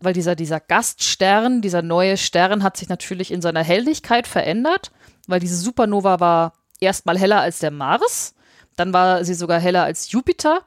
[0.00, 4.90] Weil dieser, dieser Gaststern, dieser neue Stern hat sich natürlich in seiner Helligkeit verändert,
[5.28, 8.34] weil diese Supernova war erstmal heller als der Mars,
[8.74, 10.62] dann war sie sogar heller als Jupiter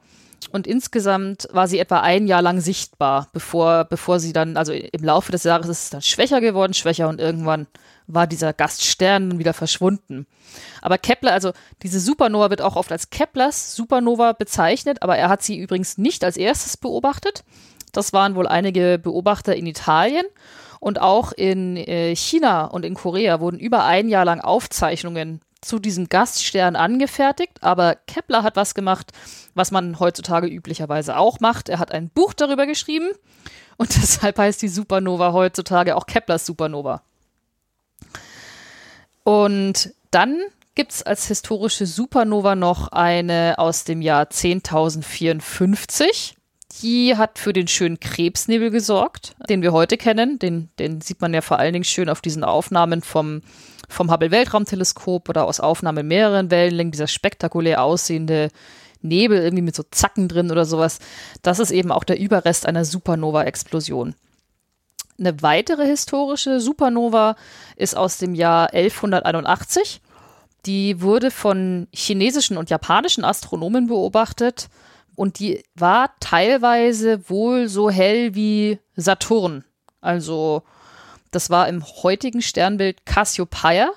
[0.51, 5.03] und insgesamt war sie etwa ein Jahr lang sichtbar, bevor, bevor sie dann, also im
[5.03, 7.67] Laufe des Jahres ist es dann schwächer geworden, schwächer und irgendwann
[8.09, 10.25] war dieser Gaststern wieder verschwunden.
[10.81, 15.43] Aber Kepler, also diese Supernova wird auch oft als Keplers Supernova bezeichnet, aber er hat
[15.43, 17.43] sie übrigens nicht als erstes beobachtet.
[17.91, 20.25] Das waren wohl einige Beobachter in Italien
[20.79, 25.77] und auch in äh, China und in Korea wurden über ein Jahr lang Aufzeichnungen zu
[25.77, 29.11] diesem Gaststern angefertigt, aber Kepler hat was gemacht,
[29.55, 31.67] was man heutzutage üblicherweise auch macht.
[31.67, 33.09] Er hat ein Buch darüber geschrieben
[33.77, 37.03] und deshalb heißt die Supernova heutzutage auch Keplers Supernova.
[39.29, 40.39] Und dann
[40.73, 46.33] gibt es als historische Supernova noch eine aus dem Jahr 10.054.
[46.81, 50.39] Die hat für den schönen Krebsnebel gesorgt, den wir heute kennen.
[50.39, 53.43] Den, den sieht man ja vor allen Dingen schön auf diesen Aufnahmen vom,
[53.87, 58.49] vom Hubble-Weltraumteleskop oder aus Aufnahmen mehreren Wellenlängen, dieser spektakulär aussehende
[59.03, 60.97] Nebel irgendwie mit so Zacken drin oder sowas.
[61.43, 64.15] Das ist eben auch der Überrest einer Supernova-Explosion.
[65.19, 67.35] Eine weitere historische Supernova
[67.75, 70.01] ist aus dem Jahr 1181.
[70.65, 74.69] Die wurde von chinesischen und japanischen Astronomen beobachtet
[75.15, 79.65] und die war teilweise wohl so hell wie Saturn.
[79.99, 80.63] Also
[81.31, 83.89] das war im heutigen Sternbild Cassiopeia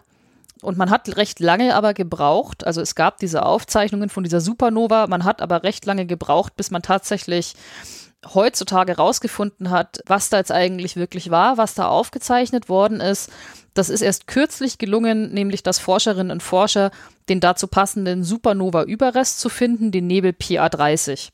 [0.61, 5.07] und man hat recht lange aber gebraucht, also es gab diese Aufzeichnungen von dieser Supernova,
[5.07, 7.55] man hat aber recht lange gebraucht, bis man tatsächlich
[8.27, 13.31] heutzutage rausgefunden hat, was da jetzt eigentlich wirklich war, was da aufgezeichnet worden ist.
[13.75, 16.91] Das ist erst kürzlich gelungen, nämlich dass Forscherinnen und Forscher
[17.29, 21.31] den dazu passenden Supernova-Überrest zu finden, den Nebel PA30.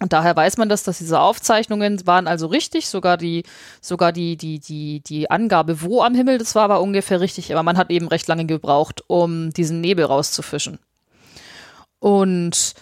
[0.00, 3.42] Und daher weiß man das, dass diese Aufzeichnungen waren also richtig, sogar die,
[3.80, 7.64] sogar die, die, die, die Angabe, wo am Himmel das war, war ungefähr richtig, aber
[7.64, 10.78] man hat eben recht lange gebraucht, um diesen Nebel rauszufischen.
[11.98, 12.74] Und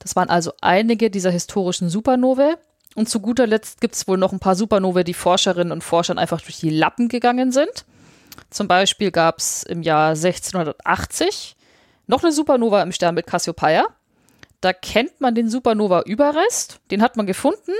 [0.00, 2.56] das waren also einige dieser historischen Supernovae.
[2.98, 6.18] Und zu guter Letzt gibt es wohl noch ein paar Supernovae, die Forscherinnen und Forschern
[6.18, 7.84] einfach durch die Lappen gegangen sind.
[8.50, 11.54] Zum Beispiel gab es im Jahr 1680
[12.08, 13.86] noch eine Supernova im Sternbild Cassiopeia.
[14.60, 17.70] Da kennt man den Supernova-Überrest, den hat man gefunden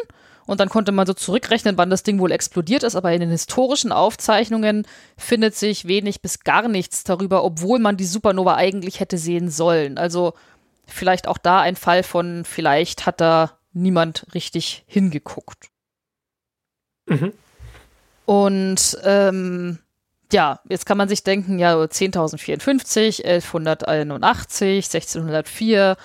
[0.47, 3.31] und dann konnte man so zurückrechnen, wann das Ding wohl explodiert ist, aber in den
[3.31, 9.19] historischen Aufzeichnungen findet sich wenig bis gar nichts darüber, obwohl man die Supernova eigentlich hätte
[9.19, 9.99] sehen sollen.
[9.99, 10.35] Also
[10.87, 15.71] vielleicht auch da ein Fall von, vielleicht hat da niemand richtig hingeguckt.
[17.07, 17.33] Mhm.
[18.27, 19.79] Und ähm,
[20.33, 25.97] ja, jetzt kann man sich denken, ja, 10.054, 1181, 1604,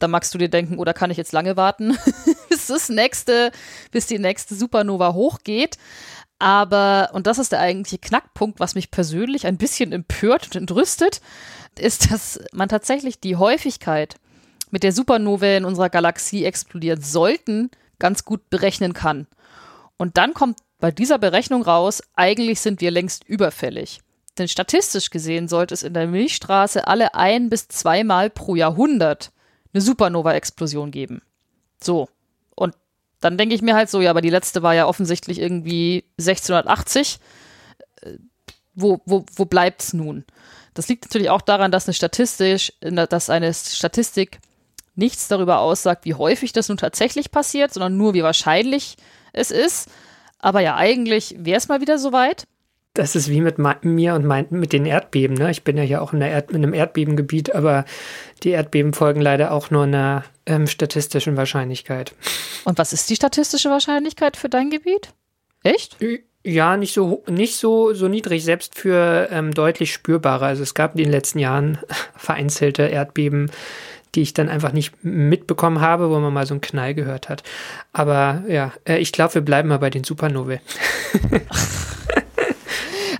[0.00, 1.96] da magst du dir denken, oder kann ich jetzt lange warten,
[2.48, 3.52] bis das nächste,
[3.92, 5.78] bis die nächste Supernova hochgeht.
[6.40, 11.20] Aber, und das ist der eigentliche Knackpunkt, was mich persönlich ein bisschen empört und entrüstet,
[11.78, 14.16] ist, dass man tatsächlich die Häufigkeit
[14.70, 19.26] mit der Supernova in unserer Galaxie explodieren sollten, ganz gut berechnen kann.
[19.96, 24.00] Und dann kommt bei dieser Berechnung raus, eigentlich sind wir längst überfällig.
[24.38, 29.32] Denn statistisch gesehen sollte es in der Milchstraße alle ein bis zweimal pro Jahrhundert
[29.72, 31.20] eine Supernova-Explosion geben.
[31.82, 32.08] So.
[32.54, 32.74] Und
[33.20, 37.18] dann denke ich mir halt so, ja, aber die letzte war ja offensichtlich irgendwie 1680.
[38.00, 38.12] Äh,
[38.74, 40.24] wo, wo, wo bleibt's nun?
[40.74, 44.38] Das liegt natürlich auch daran, dass eine Statistisch, dass eine Statistik
[45.00, 48.96] nichts darüber aussagt, wie häufig das nun tatsächlich passiert, sondern nur, wie wahrscheinlich
[49.32, 49.88] es ist.
[50.38, 52.46] Aber ja, eigentlich wäre es mal wieder soweit.
[52.94, 55.36] Das ist wie mit mir und mein, mit den Erdbeben.
[55.36, 55.50] Ne?
[55.50, 57.84] Ich bin ja hier auch in, Erd, in einem Erdbebengebiet, aber
[58.42, 62.14] die Erdbeben folgen leider auch nur einer ähm, statistischen Wahrscheinlichkeit.
[62.64, 65.12] Und was ist die statistische Wahrscheinlichkeit für dein Gebiet?
[65.62, 65.96] Echt?
[66.42, 70.46] Ja, nicht so, nicht so, so niedrig, selbst für ähm, deutlich spürbare.
[70.46, 71.78] Also es gab in den letzten Jahren
[72.16, 73.52] vereinzelte Erdbeben,
[74.14, 77.42] die ich dann einfach nicht mitbekommen habe, wo man mal so einen Knall gehört hat.
[77.92, 80.60] Aber ja, äh, ich glaube, wir bleiben mal bei den Supernovae.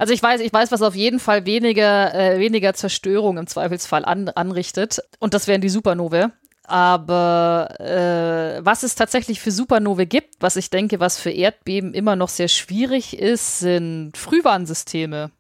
[0.00, 4.06] Also ich weiß, ich weiß, was auf jeden Fall weniger, äh, weniger Zerstörung im Zweifelsfall
[4.06, 5.02] an, anrichtet.
[5.18, 6.30] Und das wären die Supernovae.
[6.64, 12.16] Aber äh, was es tatsächlich für Supernovae gibt, was ich denke, was für Erdbeben immer
[12.16, 15.32] noch sehr schwierig ist, sind Frühwarnsysteme.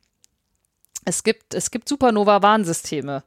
[1.06, 3.22] Es gibt, es gibt Supernova-Warnsysteme.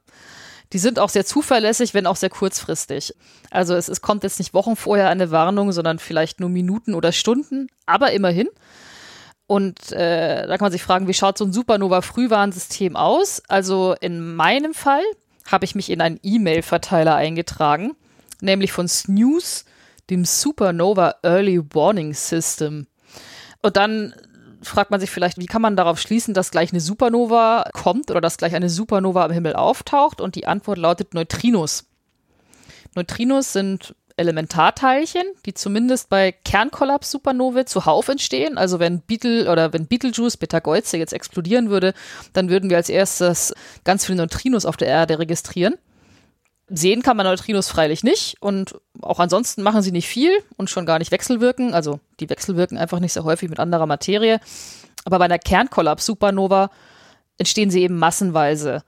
[0.74, 3.14] Die sind auch sehr zuverlässig, wenn auch sehr kurzfristig.
[3.52, 7.12] Also es, es kommt jetzt nicht Wochen vorher eine Warnung, sondern vielleicht nur Minuten oder
[7.12, 8.48] Stunden, aber immerhin.
[9.46, 13.40] Und äh, da kann man sich fragen, wie schaut so ein Supernova-Frühwarnsystem aus?
[13.46, 15.02] Also in meinem Fall
[15.46, 17.92] habe ich mich in einen E-Mail-Verteiler eingetragen,
[18.40, 19.64] nämlich von Snooze,
[20.10, 22.88] dem Supernova Early Warning System.
[23.62, 24.12] Und dann
[24.64, 28.20] fragt man sich vielleicht, wie kann man darauf schließen, dass gleich eine Supernova kommt oder
[28.20, 30.20] dass gleich eine Supernova am Himmel auftaucht?
[30.20, 31.84] Und die Antwort lautet Neutrinos.
[32.94, 38.58] Neutrinos sind Elementarteilchen, die zumindest bei Kernkollaps-Supernovae zuhauf entstehen.
[38.58, 41.94] Also wenn Beetle oder wenn Betelgeuse, Beta-Geuze jetzt explodieren würde,
[42.32, 45.74] dann würden wir als erstes ganz viele Neutrinos auf der Erde registrieren.
[46.68, 50.86] Sehen kann man Neutrinos freilich nicht und auch ansonsten machen sie nicht viel und schon
[50.86, 51.74] gar nicht wechselwirken.
[51.74, 54.40] Also die wechselwirken einfach nicht sehr häufig mit anderer Materie.
[55.04, 56.70] Aber bei einer Kernkollaps-Supernova
[57.36, 58.82] entstehen sie eben massenweise.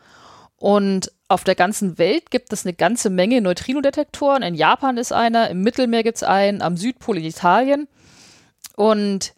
[0.57, 4.43] Und auf der ganzen Welt gibt es eine ganze Menge Neutrinodetektoren.
[4.43, 7.89] In Japan ist einer, im Mittelmeer gibt es einen, am Südpol in Italien.
[8.75, 9.35] Und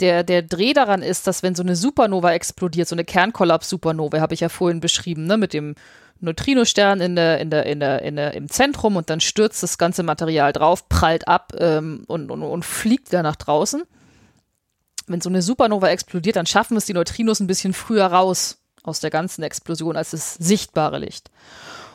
[0.00, 4.34] der, der Dreh daran ist, dass wenn so eine Supernova explodiert, so eine Kernkollaps-Supernova, habe
[4.34, 5.74] ich ja vorhin beschrieben, ne, mit dem
[6.20, 9.78] Neutrinostern in der, in der, in der, in der, im Zentrum und dann stürzt das
[9.78, 13.82] ganze Material drauf, prallt ab ähm, und, und, und fliegt wieder nach draußen.
[15.06, 19.00] Wenn so eine Supernova explodiert, dann schaffen es die Neutrinos ein bisschen früher raus aus
[19.00, 21.30] der ganzen Explosion als das sichtbare Licht.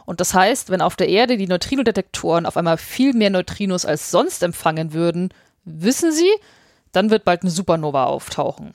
[0.05, 4.11] Und das heißt, wenn auf der Erde die Neutrinodetektoren auf einmal viel mehr Neutrinos als
[4.11, 5.29] sonst empfangen würden,
[5.63, 6.31] wissen sie,
[6.91, 8.73] dann wird bald eine Supernova auftauchen.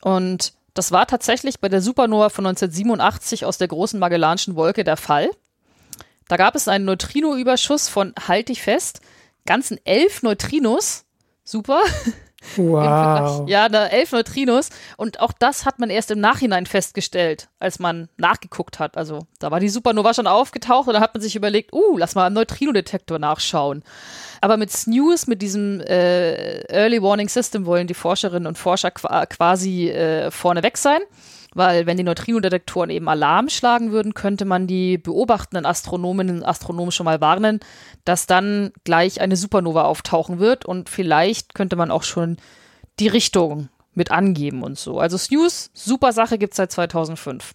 [0.00, 4.96] Und das war tatsächlich bei der Supernova von 1987 aus der großen Magellanischen Wolke der
[4.96, 5.30] Fall.
[6.28, 9.00] Da gab es einen Neutrinoüberschuss von, halte ich fest,
[9.46, 11.04] ganzen elf Neutrinos.
[11.44, 11.80] Super.
[12.56, 13.48] Wow.
[13.48, 14.70] Ja, da elf Neutrinos.
[14.96, 18.96] Und auch das hat man erst im Nachhinein festgestellt, als man nachgeguckt hat.
[18.96, 22.14] Also da war die Supernova schon aufgetaucht und da hat man sich überlegt, uh, lass
[22.14, 23.82] mal am Neutrinodetektor nachschauen.
[24.40, 29.88] Aber mit Snooze, mit diesem äh, Early Warning System wollen die Forscherinnen und Forscher quasi
[29.88, 31.00] äh, vorneweg sein
[31.54, 36.92] weil wenn die Neutrinodetektoren eben Alarm schlagen würden, könnte man die beobachtenden Astronominnen und Astronomen
[36.92, 37.60] schon mal warnen,
[38.04, 42.36] dass dann gleich eine Supernova auftauchen wird und vielleicht könnte man auch schon
[43.00, 44.98] die Richtung mit angeben und so.
[44.98, 47.54] Also Snooze, super Sache, gibt es seit 2005.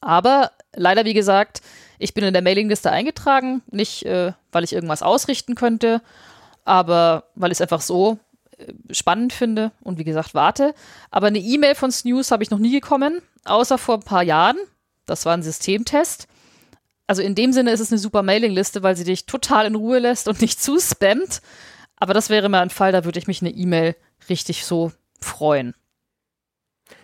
[0.00, 1.60] Aber leider, wie gesagt,
[1.98, 6.00] ich bin in der Mailingliste eingetragen, nicht äh, weil ich irgendwas ausrichten könnte,
[6.64, 8.18] aber weil ich es einfach so
[8.90, 10.74] spannend finde und wie gesagt warte.
[11.10, 14.56] Aber eine E-Mail von Snooze habe ich noch nie gekommen, außer vor ein paar Jahren.
[15.06, 16.28] Das war ein Systemtest.
[17.06, 19.98] Also in dem Sinne ist es eine super Mailingliste, weil sie dich total in Ruhe
[19.98, 21.40] lässt und nicht zu spammt.
[21.96, 23.96] Aber das wäre mal ein Fall, da würde ich mich eine E-Mail
[24.28, 25.74] richtig so freuen.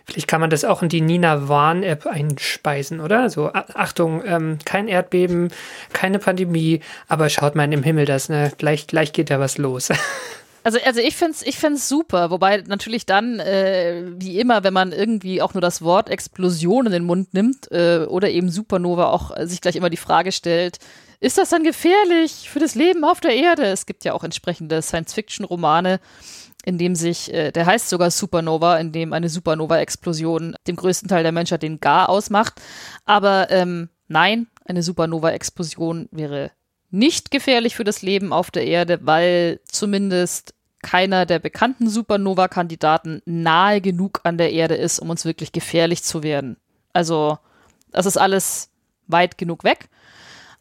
[0.05, 3.29] Vielleicht kann man das auch in die Nina Warn-App einspeisen, oder?
[3.29, 5.51] So, Achtung, ähm, kein Erdbeben,
[5.93, 8.51] keine Pandemie, aber schaut mal im Himmel das, ne?
[8.57, 9.89] Gleich, gleich geht da was los.
[10.65, 14.73] Also, also ich finde es ich find's super, wobei natürlich dann, äh, wie immer, wenn
[14.73, 19.11] man irgendwie auch nur das Wort Explosion in den Mund nimmt äh, oder eben Supernova
[19.11, 20.79] auch äh, sich gleich immer die Frage stellt,
[21.19, 23.65] ist das dann gefährlich für das Leben auf der Erde?
[23.65, 25.99] Es gibt ja auch entsprechende Science-Fiction-Romane,
[26.65, 31.21] in dem sich, äh, der heißt sogar Supernova, in dem eine Supernova-Explosion dem größten Teil
[31.21, 32.59] der Menschheit den Gar ausmacht.
[33.05, 36.49] Aber ähm, nein, eine Supernova-Explosion wäre
[36.89, 40.54] nicht gefährlich für das Leben auf der Erde, weil zumindest
[40.85, 46.21] keiner der bekannten Supernova-Kandidaten nahe genug an der Erde ist, um uns wirklich gefährlich zu
[46.21, 46.57] werden.
[46.93, 47.39] Also,
[47.91, 48.69] das ist alles
[49.07, 49.89] weit genug weg.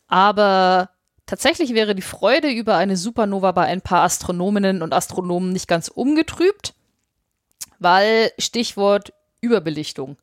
[0.08, 0.88] Aber
[1.26, 5.88] tatsächlich wäre die Freude über eine Supernova bei ein paar Astronominnen und Astronomen nicht ganz
[5.88, 6.72] ungetrübt,
[7.78, 10.16] weil Stichwort Überbelichtung.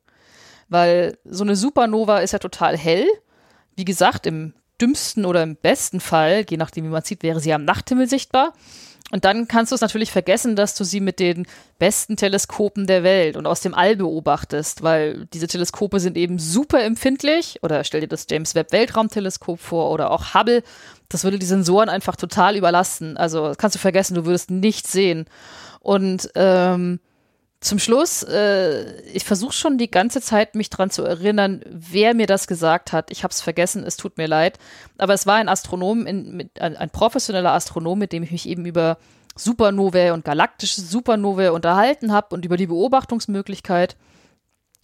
[0.68, 3.06] Weil so eine Supernova ist ja total hell.
[3.76, 7.52] Wie gesagt, im dümmsten oder im besten Fall, je nachdem wie man sieht, wäre sie
[7.52, 8.52] am Nachthimmel sichtbar.
[9.12, 11.46] Und dann kannst du es natürlich vergessen, dass du sie mit den
[11.78, 16.82] besten Teleskopen der Welt und aus dem All beobachtest, weil diese Teleskope sind eben super
[16.82, 17.58] empfindlich.
[17.62, 20.62] Oder stell dir das James Webb Weltraumteleskop vor oder auch Hubble.
[21.10, 23.18] Das würde die Sensoren einfach total überlasten.
[23.18, 25.26] Also kannst du vergessen, du würdest nichts sehen.
[25.80, 26.98] Und ähm,
[27.62, 32.26] zum Schluss, äh, ich versuche schon die ganze Zeit, mich daran zu erinnern, wer mir
[32.26, 33.10] das gesagt hat.
[33.10, 34.58] Ich habe es vergessen, es tut mir leid.
[34.98, 38.48] Aber es war ein Astronom, in, mit, ein, ein, professioneller Astronom, mit dem ich mich
[38.48, 38.98] eben über
[39.36, 43.96] Supernovae und galaktische Supernovae unterhalten habe und über die Beobachtungsmöglichkeit.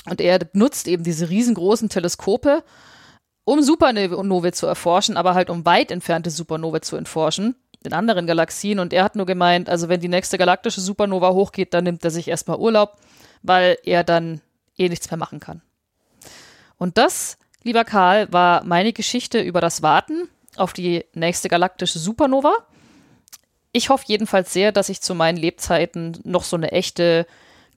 [0.09, 2.62] Und er nutzt eben diese riesengroßen Teleskope
[3.45, 8.79] um Supernovae zu erforschen, aber halt um weit entfernte Supernovae zu erforschen in anderen Galaxien.
[8.79, 12.11] Und er hat nur gemeint, also wenn die nächste galaktische Supernova hochgeht, dann nimmt er
[12.11, 12.97] sich erstmal Urlaub,
[13.43, 14.41] weil er dann
[14.77, 15.62] eh nichts mehr machen kann.
[16.77, 22.53] Und das, lieber Karl, war meine Geschichte über das Warten auf die nächste galaktische Supernova.
[23.73, 27.27] Ich hoffe jedenfalls sehr, dass ich zu meinen Lebzeiten noch so eine echte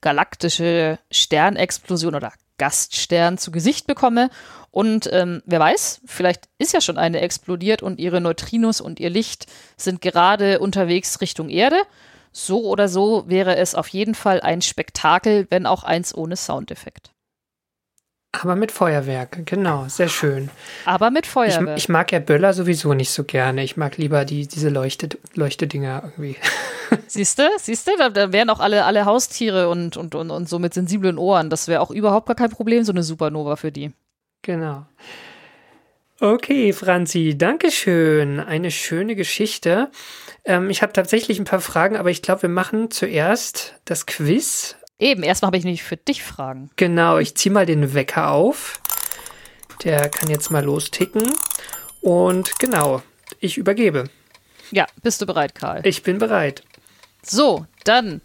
[0.01, 4.29] galaktische Sternexplosion oder Gaststern zu Gesicht bekomme.
[4.69, 9.09] Und ähm, wer weiß, vielleicht ist ja schon eine explodiert und ihre Neutrinos und ihr
[9.09, 9.47] Licht
[9.77, 11.81] sind gerade unterwegs Richtung Erde.
[12.31, 17.11] So oder so wäre es auf jeden Fall ein Spektakel, wenn auch eins ohne Soundeffekt.
[18.33, 20.49] Aber mit Feuerwerk, genau, sehr schön.
[20.85, 21.77] Aber mit Feuerwerk.
[21.77, 23.61] Ich, ich mag ja Böller sowieso nicht so gerne.
[23.63, 26.37] Ich mag lieber die, diese Leuchte, Leuchtedinger irgendwie.
[27.07, 30.49] Siehst du, siehst du, da, da wären auch alle, alle Haustiere und, und, und, und
[30.49, 31.49] so mit sensiblen Ohren.
[31.49, 33.91] Das wäre auch überhaupt gar kein Problem, so eine Supernova für die.
[34.41, 34.85] Genau.
[36.19, 38.39] Okay, Franzi, danke schön.
[38.39, 39.89] Eine schöne Geschichte.
[40.45, 44.75] Ähm, ich habe tatsächlich ein paar Fragen, aber ich glaube, wir machen zuerst das Quiz.
[45.01, 46.69] Eben, erstmal habe ich nämlich für dich Fragen.
[46.75, 48.79] Genau, ich ziehe mal den Wecker auf.
[49.83, 51.23] Der kann jetzt mal losticken.
[52.01, 53.01] Und genau,
[53.39, 54.11] ich übergebe.
[54.69, 55.81] Ja, bist du bereit, Karl?
[55.87, 56.61] Ich bin bereit.
[57.23, 58.21] So, dann,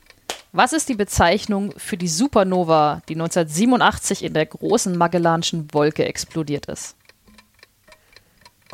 [0.53, 6.67] was ist die Bezeichnung für die Supernova, die 1987 in der großen Magellanischen Wolke explodiert
[6.67, 6.95] ist?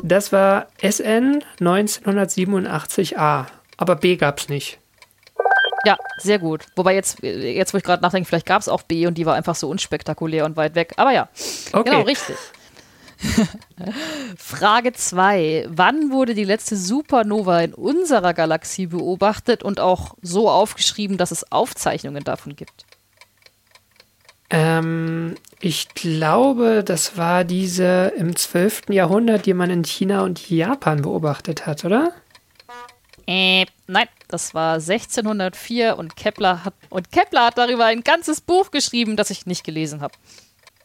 [0.03, 3.45] Das war SN 1987a,
[3.77, 4.79] aber B gab's nicht.
[5.85, 6.65] Ja, sehr gut.
[6.75, 9.35] Wobei jetzt, jetzt wo ich gerade nachdenke, vielleicht gab es auch B und die war
[9.35, 10.93] einfach so unspektakulär und weit weg.
[10.97, 11.27] Aber ja,
[11.73, 11.89] Okay.
[11.89, 12.37] genau, richtig.
[14.37, 15.67] Frage 2.
[15.69, 21.51] Wann wurde die letzte Supernova in unserer Galaxie beobachtet und auch so aufgeschrieben, dass es
[21.51, 22.85] Aufzeichnungen davon gibt?
[24.49, 28.83] Ähm, ich glaube, das war diese im 12.
[28.89, 32.11] Jahrhundert, die man in China und Japan beobachtet hat, oder?
[33.25, 38.71] Äh, nein, das war 1604 und Kepler hat und Kepler hat darüber ein ganzes Buch
[38.71, 40.13] geschrieben, das ich nicht gelesen habe.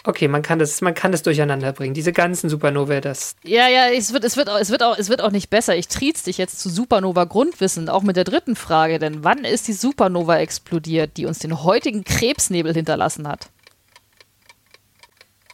[0.04, 1.92] Okay, man kann das, man kann das durcheinander bringen.
[1.92, 3.34] Diese ganzen Supernovae, das.
[3.42, 5.76] Ja, ja, es wird, es wird, auch, es wird auch, es wird auch nicht besser.
[5.76, 9.66] Ich triez dich jetzt zu Supernova Grundwissen, auch mit der dritten Frage, denn wann ist
[9.66, 13.50] die Supernova explodiert, die uns den heutigen Krebsnebel hinterlassen hat?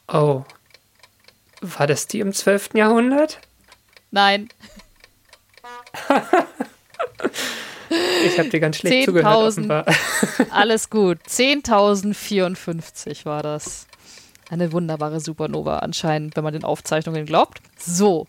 [0.06, 0.44] Oh.
[1.62, 2.74] War das die im 12.
[2.74, 3.38] Jahrhundert?
[4.10, 4.50] Nein,
[8.24, 9.50] Ich habe dir ganz schlecht 10.000.
[9.50, 9.88] zugehört,
[10.50, 11.18] alles gut.
[11.28, 13.86] 10.054 war das.
[14.50, 17.60] Eine wunderbare Supernova anscheinend, wenn man den Aufzeichnungen glaubt.
[17.78, 18.26] So.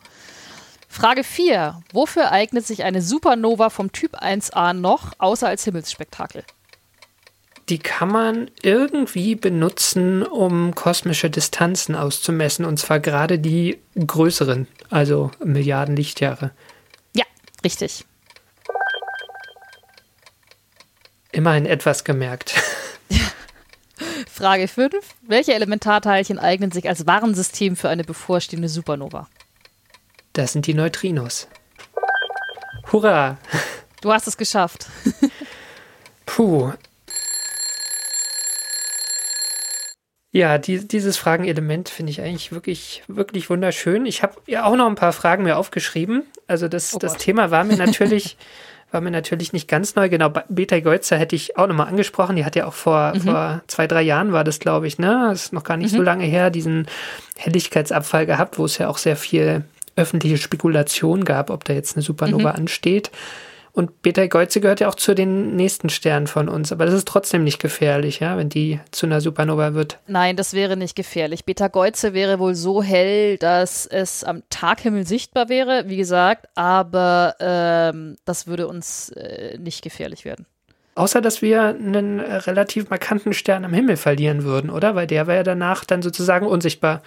[0.88, 1.82] Frage 4.
[1.92, 6.44] Wofür eignet sich eine Supernova vom Typ 1a noch, außer als Himmelsspektakel?
[7.68, 15.32] Die kann man irgendwie benutzen, um kosmische Distanzen auszumessen, und zwar gerade die größeren, also
[15.44, 16.52] Milliarden Lichtjahre.
[17.16, 17.26] Ja,
[17.64, 18.06] richtig.
[21.36, 22.56] Immerhin etwas gemerkt.
[24.32, 24.94] Frage 5.
[25.28, 29.28] Welche Elementarteilchen eignen sich als Warnsystem für eine bevorstehende Supernova?
[30.32, 31.50] Das sind die Neutrinos.
[32.90, 33.38] Hurra!
[34.00, 34.88] Du hast es geschafft.
[36.26, 36.72] Puh.
[40.32, 44.06] Ja, die, dieses Fragenelement finde ich eigentlich wirklich, wirklich wunderschön.
[44.06, 46.24] Ich habe ja auch noch ein paar Fragen mir aufgeschrieben.
[46.48, 47.18] Also das, Oh das.
[47.18, 48.38] Thema war mir natürlich,
[48.96, 50.10] war mir natürlich nicht ganz neu.
[50.10, 52.36] Genau, Beta Geuzer hätte ich auch nochmal angesprochen.
[52.36, 53.22] Die hat ja auch vor, Mhm.
[53.22, 55.28] vor zwei, drei Jahren war das, glaube ich, ne?
[55.30, 56.88] Das ist noch gar nicht so lange her, diesen
[57.38, 59.64] Helligkeitsabfall gehabt, wo es ja auch sehr viel
[59.96, 62.56] öffentliche Spekulation gab, ob da jetzt eine Supernova Mhm.
[62.60, 63.12] ansteht.
[63.76, 67.10] Und Beta Geuze gehört ja auch zu den nächsten Sternen von uns, aber das ist
[67.10, 70.00] trotzdem nicht gefährlich, ja, wenn die zu einer Supernova wird.
[70.08, 71.44] Nein, das wäre nicht gefährlich.
[71.44, 77.36] Beta Geuze wäre wohl so hell, dass es am Taghimmel sichtbar wäre, wie gesagt, aber
[77.42, 80.46] ähm, das würde uns äh, nicht gefährlich werden.
[80.96, 84.96] Außer, dass wir einen relativ markanten Stern am Himmel verlieren würden, oder?
[84.96, 87.02] Weil der wäre ja danach dann sozusagen unsichtbar.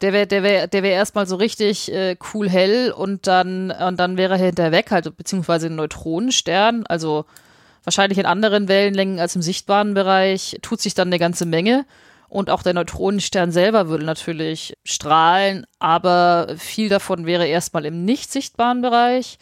[0.00, 3.98] Der wäre der wär, der wär erstmal so richtig äh, cool hell und dann, und
[3.98, 7.24] dann wäre er hinterher weg, halt, beziehungsweise ein Neutronenstern, also
[7.84, 11.86] wahrscheinlich in anderen Wellenlängen als im sichtbaren Bereich, tut sich dann eine ganze Menge.
[12.28, 18.32] Und auch der Neutronenstern selber würde natürlich strahlen, aber viel davon wäre erstmal im nicht
[18.32, 19.38] sichtbaren Bereich.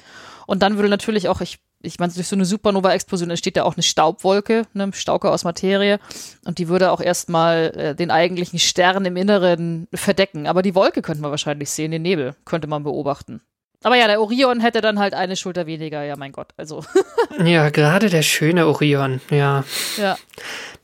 [0.47, 3.75] Und dann würde natürlich auch, ich, ich meine, durch so eine Supernova-Explosion entsteht ja auch
[3.77, 5.99] eine Staubwolke, eine Stauke aus Materie.
[6.45, 10.47] Und die würde auch erstmal äh, den eigentlichen Stern im Inneren verdecken.
[10.47, 13.41] Aber die Wolke könnte man wahrscheinlich sehen, den Nebel könnte man beobachten.
[13.85, 16.51] Aber ja, der Orion hätte dann halt eine Schulter weniger, ja mein Gott.
[16.57, 16.85] Also,
[17.45, 19.65] Ja, gerade der schöne Orion, ja.
[19.97, 20.17] ja.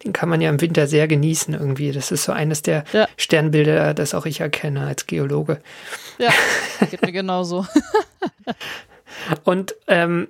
[0.03, 1.93] den kann man ja im Winter sehr genießen irgendwie.
[1.93, 3.07] Das ist so eines der Ja.
[3.17, 5.61] Sternbilder, das auch ich erkenne als Geologe.
[6.19, 6.31] Ja,
[6.91, 7.67] geht mir genauso.
[9.45, 10.27] Und ähm,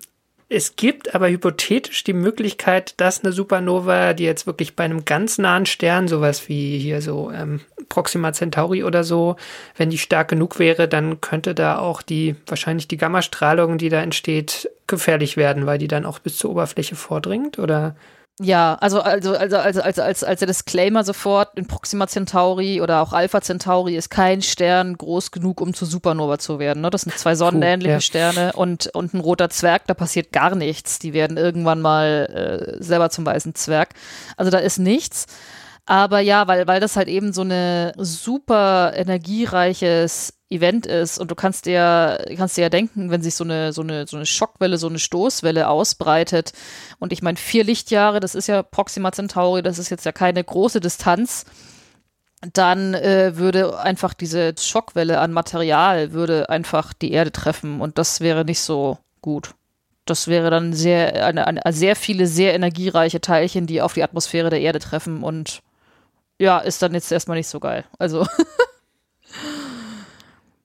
[0.50, 5.36] es gibt aber hypothetisch die Möglichkeit, dass eine Supernova, die jetzt wirklich bei einem ganz
[5.36, 9.36] nahen Stern, sowas wie hier so ähm, Proxima Centauri oder so,
[9.76, 14.00] wenn die stark genug wäre, dann könnte da auch die, wahrscheinlich die Gammastrahlung, die da
[14.00, 17.94] entsteht, gefährlich werden, weil die dann auch bis zur Oberfläche vordringt, oder?
[18.40, 23.02] Ja, also, also, also, also, also als, als der Disclaimer sofort, in Proxima Centauri oder
[23.02, 26.82] auch Alpha Centauri ist kein Stern groß genug, um zu Supernova zu werden.
[26.82, 26.90] Ne?
[26.90, 28.00] Das sind zwei sonnenähnliche ja.
[28.00, 31.00] Sterne und, und ein roter Zwerg, da passiert gar nichts.
[31.00, 33.90] Die werden irgendwann mal äh, selber zum weißen Zwerg.
[34.36, 35.26] Also da ist nichts.
[35.86, 41.34] Aber ja, weil, weil das halt eben so eine super energiereiches Event ist und du
[41.34, 44.78] kannst dir, kannst dir ja denken, wenn sich so eine, so eine, so eine Schockwelle,
[44.78, 46.52] so eine Stoßwelle ausbreitet
[46.98, 50.42] und ich meine, vier Lichtjahre, das ist ja Proxima Centauri, das ist jetzt ja keine
[50.42, 51.44] große Distanz,
[52.52, 58.20] dann äh, würde einfach diese Schockwelle an Material würde einfach die Erde treffen und das
[58.20, 59.54] wäre nicht so gut.
[60.06, 64.48] Das wäre dann sehr, eine, eine, sehr viele sehr energiereiche Teilchen, die auf die Atmosphäre
[64.48, 65.60] der Erde treffen und
[66.38, 67.84] ja, ist dann jetzt erstmal nicht so geil.
[67.98, 68.26] Also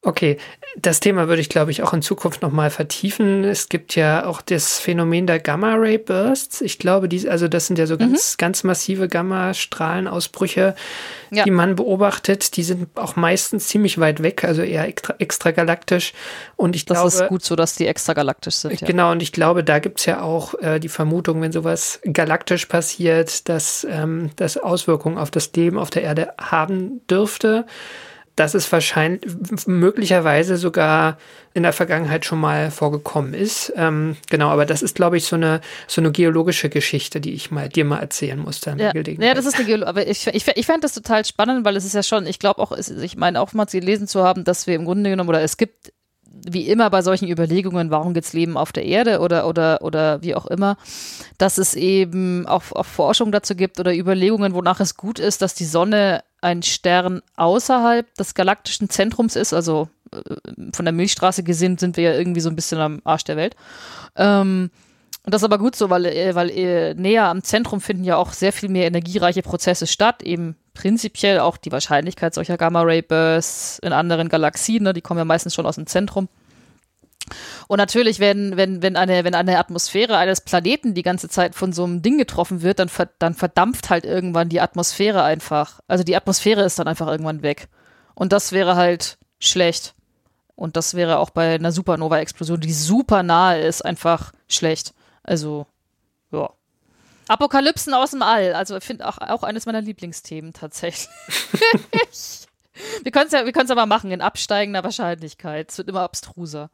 [0.06, 0.38] Okay,
[0.76, 3.46] das Thema würde ich, glaube ich, auch in Zukunft nochmal vertiefen.
[3.46, 6.60] Es gibt ja auch das Phänomen der Gamma-Ray-Bursts.
[6.60, 10.76] Ich glaube, die, also das sind ja so ganz, ganz massive Gamma-Strahlenausbrüche,
[11.32, 11.46] Ja.
[11.46, 12.58] die man beobachtet.
[12.58, 16.12] Die sind auch meistens ziemlich weit weg, also eher extra, extragalaktisch.
[16.58, 18.82] Und ich das glaube, ist gut so, dass die extragalaktisch sind.
[18.82, 18.88] Ja.
[18.88, 23.48] Genau, und ich glaube, da gibt's ja auch äh, die Vermutung, wenn sowas galaktisch passiert,
[23.48, 27.66] dass ähm, das Auswirkungen auf das Leben auf der Erde haben dürfte.
[28.36, 29.22] Dass es wahrscheinlich
[29.68, 31.18] möglicherweise sogar
[31.54, 33.72] in der Vergangenheit schon mal vorgekommen ist.
[33.76, 37.52] Ähm, genau, aber das ist, glaube ich, so eine, so eine geologische Geschichte, die ich
[37.52, 38.72] mal dir mal erzählen musste
[39.22, 41.76] Ja, ja, das ist eine Geolo aber ich, ich, ich fände das total spannend, weil
[41.76, 44.44] es ist ja schon, ich glaube auch, es, ich meine auch mal gelesen zu haben,
[44.44, 45.94] dass wir im Grunde genommen, oder es gibt
[46.34, 50.36] wie immer bei solchen Überlegungen, warum gibt's Leben auf der Erde oder, oder, oder wie
[50.36, 50.78] auch immer,
[51.38, 55.54] dass es eben auch, auch Forschung dazu gibt oder Überlegungen, wonach es gut ist, dass
[55.54, 60.20] die Sonne ein Stern außerhalb des galaktischen Zentrums ist, also äh,
[60.74, 63.56] von der Milchstraße gesehen sind wir ja irgendwie so ein bisschen am Arsch der Welt.
[64.16, 64.70] Ähm,
[65.26, 68.18] und das ist aber gut so, weil, äh, weil äh, näher am Zentrum finden ja
[68.18, 73.94] auch sehr viel mehr energiereiche Prozesse statt, eben prinzipiell auch die Wahrscheinlichkeit solcher Gamma-Ray-Bursts in
[73.94, 76.28] anderen Galaxien, ne, die kommen ja meistens schon aus dem Zentrum.
[77.68, 81.74] Und natürlich, wenn, wenn, wenn, eine, wenn eine Atmosphäre eines Planeten die ganze Zeit von
[81.74, 85.80] so einem Ding getroffen wird, dann, ver, dann verdampft halt irgendwann die Atmosphäre einfach.
[85.88, 87.68] Also die Atmosphäre ist dann einfach irgendwann weg.
[88.16, 89.96] Und das wäre halt schlecht.
[90.56, 94.94] Und das wäre auch bei einer Supernova-Explosion, die super nahe ist, einfach schlecht.
[95.24, 95.66] Also,
[96.32, 96.50] ja.
[97.28, 98.54] Apokalypsen aus dem All.
[98.54, 101.10] Also, ich finde auch, auch eines meiner Lieblingsthemen tatsächlich.
[103.04, 105.72] wir können es ja, wir aber machen in absteigender Wahrscheinlichkeit.
[105.72, 106.70] Es wird immer abstruser.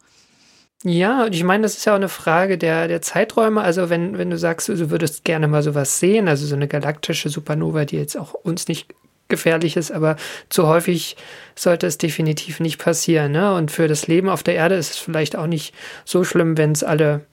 [0.82, 3.60] Ja, und ich meine, das ist ja auch eine Frage der, der Zeiträume.
[3.60, 7.28] Also wenn, wenn du sagst, du würdest gerne mal sowas sehen, also so eine galaktische
[7.28, 8.94] Supernova, die jetzt auch uns nicht
[9.28, 10.16] gefährlich ist, aber
[10.48, 11.16] zu häufig
[11.54, 13.32] sollte es definitiv nicht passieren.
[13.32, 13.54] Ne?
[13.54, 15.74] Und für das Leben auf der Erde ist es vielleicht auch nicht
[16.04, 17.26] so schlimm, wenn es alle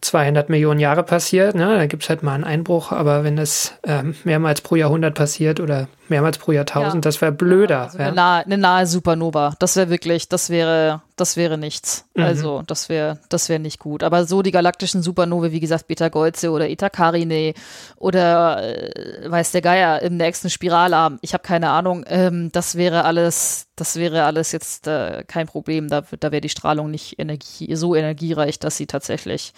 [0.00, 1.54] 200 Millionen Jahre passiert.
[1.54, 1.76] Ne?
[1.76, 5.60] Da gibt es halt mal einen Einbruch, aber wenn es ähm, mehrmals pro Jahrhundert passiert
[5.60, 7.08] oder mehrmals pro Jahrtausend, Ja.
[7.08, 7.82] das wäre blöder.
[7.82, 8.06] Also ja.
[8.06, 9.54] eine, nahe, eine nahe Supernova.
[9.58, 12.06] Das wäre wirklich, das wäre, das wäre nichts.
[12.14, 12.22] Mhm.
[12.22, 14.02] Also, das wäre, das wäre nicht gut.
[14.02, 17.54] Aber so die galaktischen Supernovae, wie gesagt, Beta Geuze oder Eta Carinae
[17.96, 23.04] oder äh, weiß der Geier im nächsten Spiralarm, ich habe keine Ahnung, ähm, das wäre
[23.04, 25.88] alles, das wäre alles jetzt äh, kein Problem.
[25.88, 29.52] Da, da wäre die Strahlung nicht energie, so energiereich, dass sie tatsächlich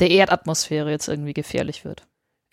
[0.00, 2.02] der Erdatmosphäre jetzt irgendwie gefährlich wird.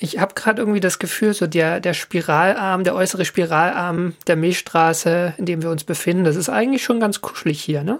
[0.03, 5.35] Ich habe gerade irgendwie das Gefühl, so der, der Spiralarm, der äußere Spiralarm der Milchstraße,
[5.37, 7.99] in dem wir uns befinden, das ist eigentlich schon ganz kuschelig hier, ne?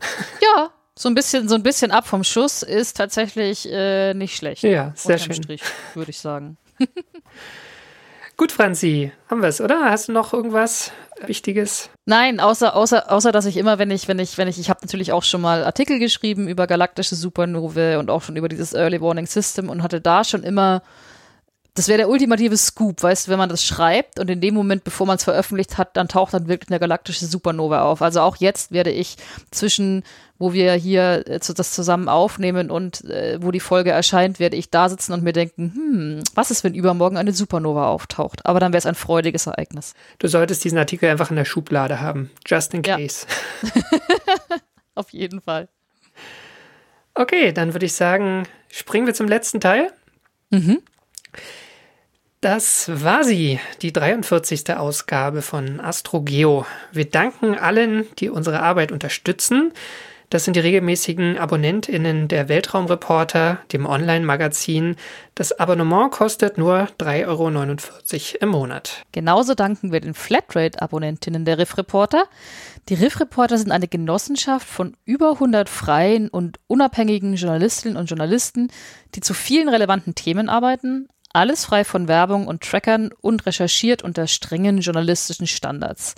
[0.42, 4.64] Ja, so ein bisschen, so ein bisschen ab vom Schuss ist tatsächlich äh, nicht schlecht.
[4.64, 5.42] Ja, sehr Unterm schön.
[5.44, 5.62] Strich,
[5.94, 6.56] würde ich sagen.
[8.36, 9.84] Gut, Franzi, haben wir es, oder?
[9.90, 10.90] Hast du noch irgendwas
[11.24, 11.88] Wichtiges?
[12.04, 14.80] Nein, außer, außer, außer, dass ich immer, wenn ich, wenn ich, wenn ich, ich habe
[14.82, 19.00] natürlich auch schon mal Artikel geschrieben über galaktische Supernovae und auch schon über dieses Early
[19.00, 20.82] Warning System und hatte da schon immer,
[21.78, 24.82] das wäre der ultimative Scoop, weißt du, wenn man das schreibt und in dem Moment,
[24.84, 28.02] bevor man es veröffentlicht hat, dann taucht dann wirklich eine galaktische Supernova auf.
[28.02, 29.16] Also auch jetzt werde ich
[29.52, 30.02] zwischen,
[30.38, 34.70] wo wir hier äh, das zusammen aufnehmen und äh, wo die Folge erscheint, werde ich
[34.70, 38.44] da sitzen und mir denken, hm, was ist, wenn übermorgen eine Supernova auftaucht?
[38.44, 39.94] Aber dann wäre es ein freudiges Ereignis.
[40.18, 42.30] Du solltest diesen Artikel einfach in der Schublade haben.
[42.46, 42.96] Just in Ja.
[42.96, 43.24] case.
[44.94, 45.68] Auf jeden Fall.
[47.14, 49.92] Okay, dann würde ich sagen, springen wir zum letzten Teil.
[50.50, 50.78] Mhm.
[52.40, 54.76] Das war sie, die 43.
[54.76, 56.66] Ausgabe von AstroGeo.
[56.92, 59.72] Wir danken allen, die unsere Arbeit unterstützen.
[60.30, 64.94] Das sind die regelmäßigen AbonnentInnen der Weltraumreporter, dem Online-Magazin.
[65.34, 69.02] Das Abonnement kostet nur 3,49 Euro im Monat.
[69.10, 72.24] Genauso danken wir den Flatrate-Abonnentinnen der Riff Reporter.
[72.88, 78.68] Die Riff Reporter sind eine Genossenschaft von über 100 freien und unabhängigen Journalistinnen und Journalisten,
[79.16, 81.08] die zu vielen relevanten Themen arbeiten.
[81.38, 86.16] Alles frei von Werbung und Trackern und recherchiert unter strengen journalistischen Standards.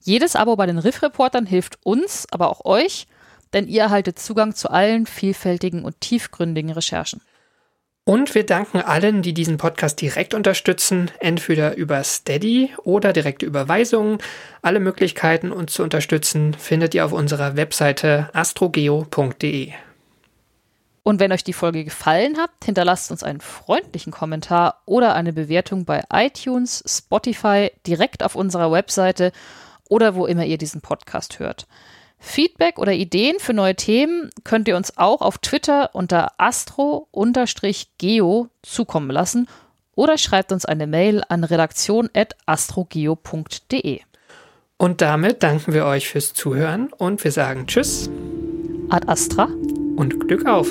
[0.00, 3.06] Jedes Abo bei den Riff Reportern hilft uns, aber auch euch,
[3.52, 7.20] denn ihr erhaltet Zugang zu allen vielfältigen und tiefgründigen Recherchen.
[8.04, 14.16] Und wir danken allen, die diesen Podcast direkt unterstützen, entweder über Steady oder direkte Überweisungen.
[14.62, 19.74] Alle Möglichkeiten, uns zu unterstützen, findet ihr auf unserer Webseite astrogeo.de.
[21.04, 25.84] Und wenn euch die Folge gefallen hat, hinterlasst uns einen freundlichen Kommentar oder eine Bewertung
[25.84, 29.30] bei iTunes, Spotify, direkt auf unserer Webseite
[29.88, 31.66] oder wo immer ihr diesen Podcast hört.
[32.18, 39.10] Feedback oder Ideen für neue Themen könnt ihr uns auch auf Twitter unter astro-geo zukommen
[39.10, 39.46] lassen
[39.94, 44.00] oder schreibt uns eine Mail an redaktion.astrogeo.de.
[44.78, 48.08] Und damit danken wir euch fürs Zuhören und wir sagen Tschüss.
[48.88, 49.50] Ad Astra.
[49.96, 50.70] Und Glück auf.